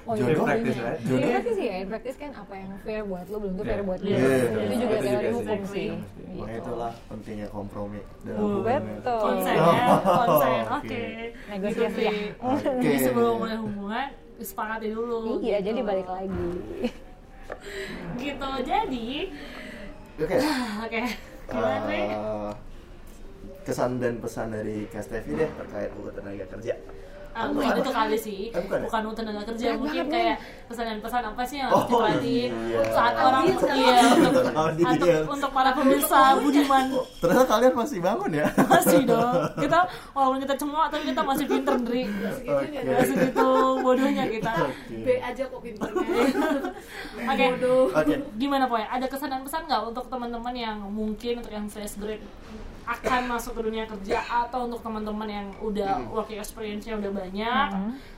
[0.00, 0.86] oh Jodoh iya praktis, iya.
[0.86, 1.00] right?
[1.02, 1.18] Jodoh.
[1.18, 3.74] Iya, praktis sih ya in practice kan apa yang fair buat lo belum tentu fair
[3.74, 3.84] Iya.
[3.84, 4.14] buat Iya.
[4.14, 4.62] dia Iya.
[4.62, 5.17] itu juga teori
[6.06, 6.60] sih Nah, gitu.
[6.60, 8.82] itulah pentingnya kompromi dalam Uh, hubungan.
[8.94, 9.18] betul.
[9.20, 11.02] konsen Oh, ya konsen oke.
[11.48, 12.12] Negosiasi Gitu ya.
[12.78, 15.66] jadi sebelum mulai hubungan disepakati dulu iya gitu.
[15.68, 16.48] jadi balik lagi
[18.20, 19.08] gitu jadi
[20.18, 20.36] Oke.
[20.84, 21.00] oke
[21.48, 22.52] gimana eh,
[23.62, 26.74] kesan dan pesan dari Kastevi deh terkait UU Tenaga Kerja.
[27.38, 28.40] Ah, mungkin itu kali sih.
[28.50, 28.84] Eh, bukan ya?
[28.90, 30.36] bukan untuk tenaga kerja Berat mungkin banget, kayak
[30.66, 32.80] pesan dan pesan apa sih yang harus Oh, diperhatiin iya.
[32.90, 34.44] saat orang Audiens, iya untuk,
[34.82, 36.84] untuk untuk para pemirsa budiman.
[37.22, 38.46] Ternyata kalian masih bangun ya?
[38.74, 39.34] masih dong.
[39.54, 39.78] Kita
[40.10, 42.02] walaupun kita cengok tapi kita masih pinter Dri
[42.42, 42.66] Oke.
[42.82, 43.48] Gak segitu
[43.86, 44.52] bodohnya kita.
[44.90, 46.08] B aja kok pinternya.
[47.30, 47.44] Oke.
[47.54, 47.84] bodoh.
[47.94, 48.14] Oke.
[48.34, 48.82] gimana Poy?
[48.82, 52.24] Ada kesan dan pesan nggak untuk teman-teman yang mungkin untuk yang fresh grade
[52.88, 57.68] akan masuk ke dunia kerja atau untuk teman-teman yang udah working experience-nya udah banyak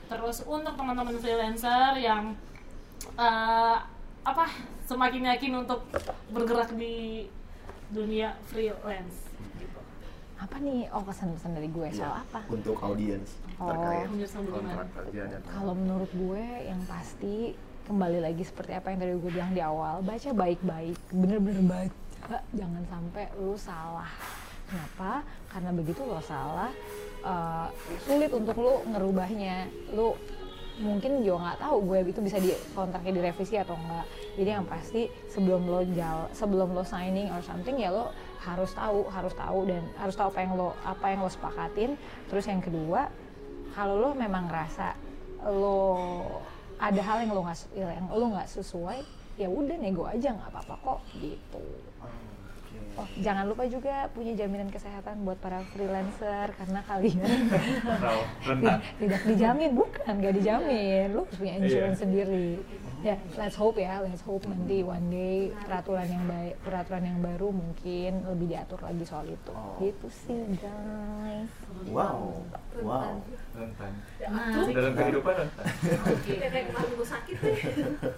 [0.06, 2.38] terus untuk teman-teman freelancer yang
[3.16, 3.76] eh,
[4.20, 4.46] apa
[4.84, 5.82] semakin yakin untuk
[6.28, 7.26] bergerak di
[7.88, 9.80] dunia freelance gitu.
[10.36, 13.68] apa nih oh kesan-pesan dari gue soal Ya, apa Untuk audiens Oh.
[13.68, 14.62] terkait Pemirsa budiman.
[14.72, 17.52] kontrak kerja dan kalau menurut gue yang pasti
[17.82, 22.84] kembali lagi seperti apa yang tadi gue bilang di awal baca baik-baik bener-bener baca jangan
[22.86, 24.08] sampai lu salah
[24.70, 25.26] kenapa?
[25.50, 26.70] Karena begitu lo salah
[27.26, 27.68] eh,
[28.06, 29.66] sulit untuk lu ngerubahnya.
[29.92, 30.14] Lu
[30.80, 34.08] mungkin juga nggak tahu gue itu bisa di kontraknya direvisi atau enggak
[34.40, 39.04] jadi yang pasti sebelum lo jal sebelum lo signing or something ya lo harus tahu
[39.12, 42.00] harus tahu dan harus tahu apa yang lo apa yang lo sepakatin.
[42.32, 43.12] Terus yang kedua
[43.76, 44.96] kalau lo memang ngerasa
[45.52, 45.80] lo
[46.80, 49.04] ada hal yang lo nggak yang lo nggak sesuai
[49.36, 51.64] ya udah nego aja nggak apa-apa kok gitu
[52.92, 57.22] Oh, jangan lupa juga punya jaminan kesehatan buat para freelancer karena kalian
[59.00, 62.02] tidak dijamin bukan nggak dijamin lu harus punya insurance Iya.
[62.02, 62.48] sendiri
[63.00, 67.48] ya let's hope ya let's hope nanti one day peraturan yang baik peraturan yang baru
[67.48, 69.78] mungkin lebih diatur lagi soal itu Oh.
[69.78, 71.48] gitu sih guys
[71.88, 72.44] Wow,
[72.82, 73.16] wow.
[73.50, 73.92] Rentan.
[74.20, 75.64] Nah, Dalam kehidupan rentan.
[76.20, 77.56] kayak kayak kemarin gue sakit deh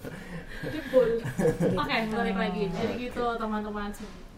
[0.73, 1.09] jebol
[1.73, 2.63] Oke, balik lagi.
[2.69, 3.89] Jadi gitu teman-teman,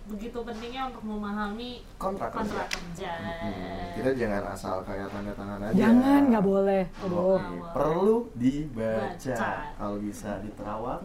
[0.06, 2.46] begitu pentingnya untuk memahami Kontrak kerja.
[2.46, 3.12] kontrak kerja.
[3.42, 5.74] Hmm, kita jangan asal kayak tanda tangan aja.
[5.76, 9.34] jangan nggak boleh aduh Oke, Perlu dibaca.
[9.34, 9.50] Baca.
[9.76, 11.04] Kalau bisa diterawang,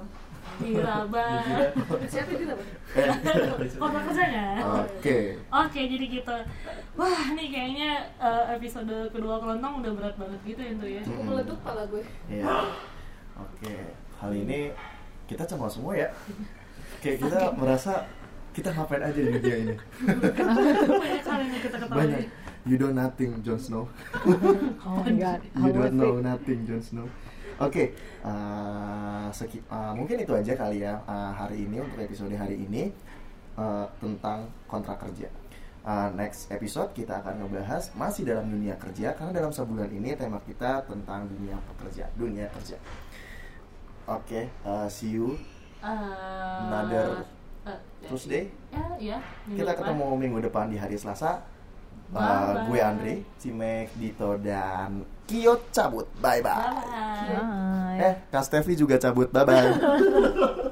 [0.58, 1.26] diraba
[2.12, 2.66] siapa yang dapat
[3.74, 4.46] kontrak kerjanya
[4.84, 5.18] Oke.
[5.46, 6.36] Oke, jadi gitu.
[6.94, 11.00] Wah, nih kayaknya eh, episode kedua kelontong udah berat banget gitu ya, tuh ya.
[11.02, 12.68] aku meleduk pala gue Iya.
[13.38, 13.74] Oke.
[14.12, 14.60] Kali ini
[15.24, 16.12] kita cemas semua ya.
[17.00, 18.04] Kayak kita merasa
[18.50, 19.74] kita ngapain aja di dunia ini.
[20.02, 21.98] Banyak hal yang kita ketahui.
[21.98, 22.22] Banyak.
[22.60, 23.88] You don't nothing, Jon Snow.
[24.84, 27.08] Oh my god, You don't know nothing, Jon Snow.
[27.56, 32.56] Oke, eh, seki- eh, mungkin itu aja kali ya eh, hari ini untuk episode hari
[32.56, 32.88] ini
[33.54, 35.28] eh, tentang kontrak kerja.
[35.80, 40.40] Eh, next episode kita akan ngebahas masih dalam dunia kerja karena dalam sebulan ini tema
[40.40, 42.76] kita tentang dunia pekerja, dunia kerja.
[44.04, 45.36] Oke, eh, see you
[45.80, 45.88] Eh,
[46.60, 47.24] Another
[48.02, 48.44] eh, Tuesday.
[48.70, 49.18] Ya, ya.
[49.44, 49.80] minggu Kita depan.
[49.84, 51.40] ketemu minggu depan di hari Selasa.
[52.10, 52.66] Eh, Bye-bye.
[52.66, 56.10] gue Andre, Cimek, Dito dan Kyo cabut.
[56.18, 56.58] Bye bye.
[56.58, 57.38] Bye.
[57.38, 57.98] Bye.
[58.02, 59.30] Eh, Kak Stevi juga cabut.
[59.30, 59.70] Bye bye.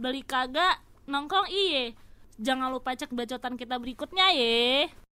[0.00, 1.92] Beli kagak nongkrong iye.
[2.40, 4.88] Jangan lupa cek bacotan kita berikutnya ye.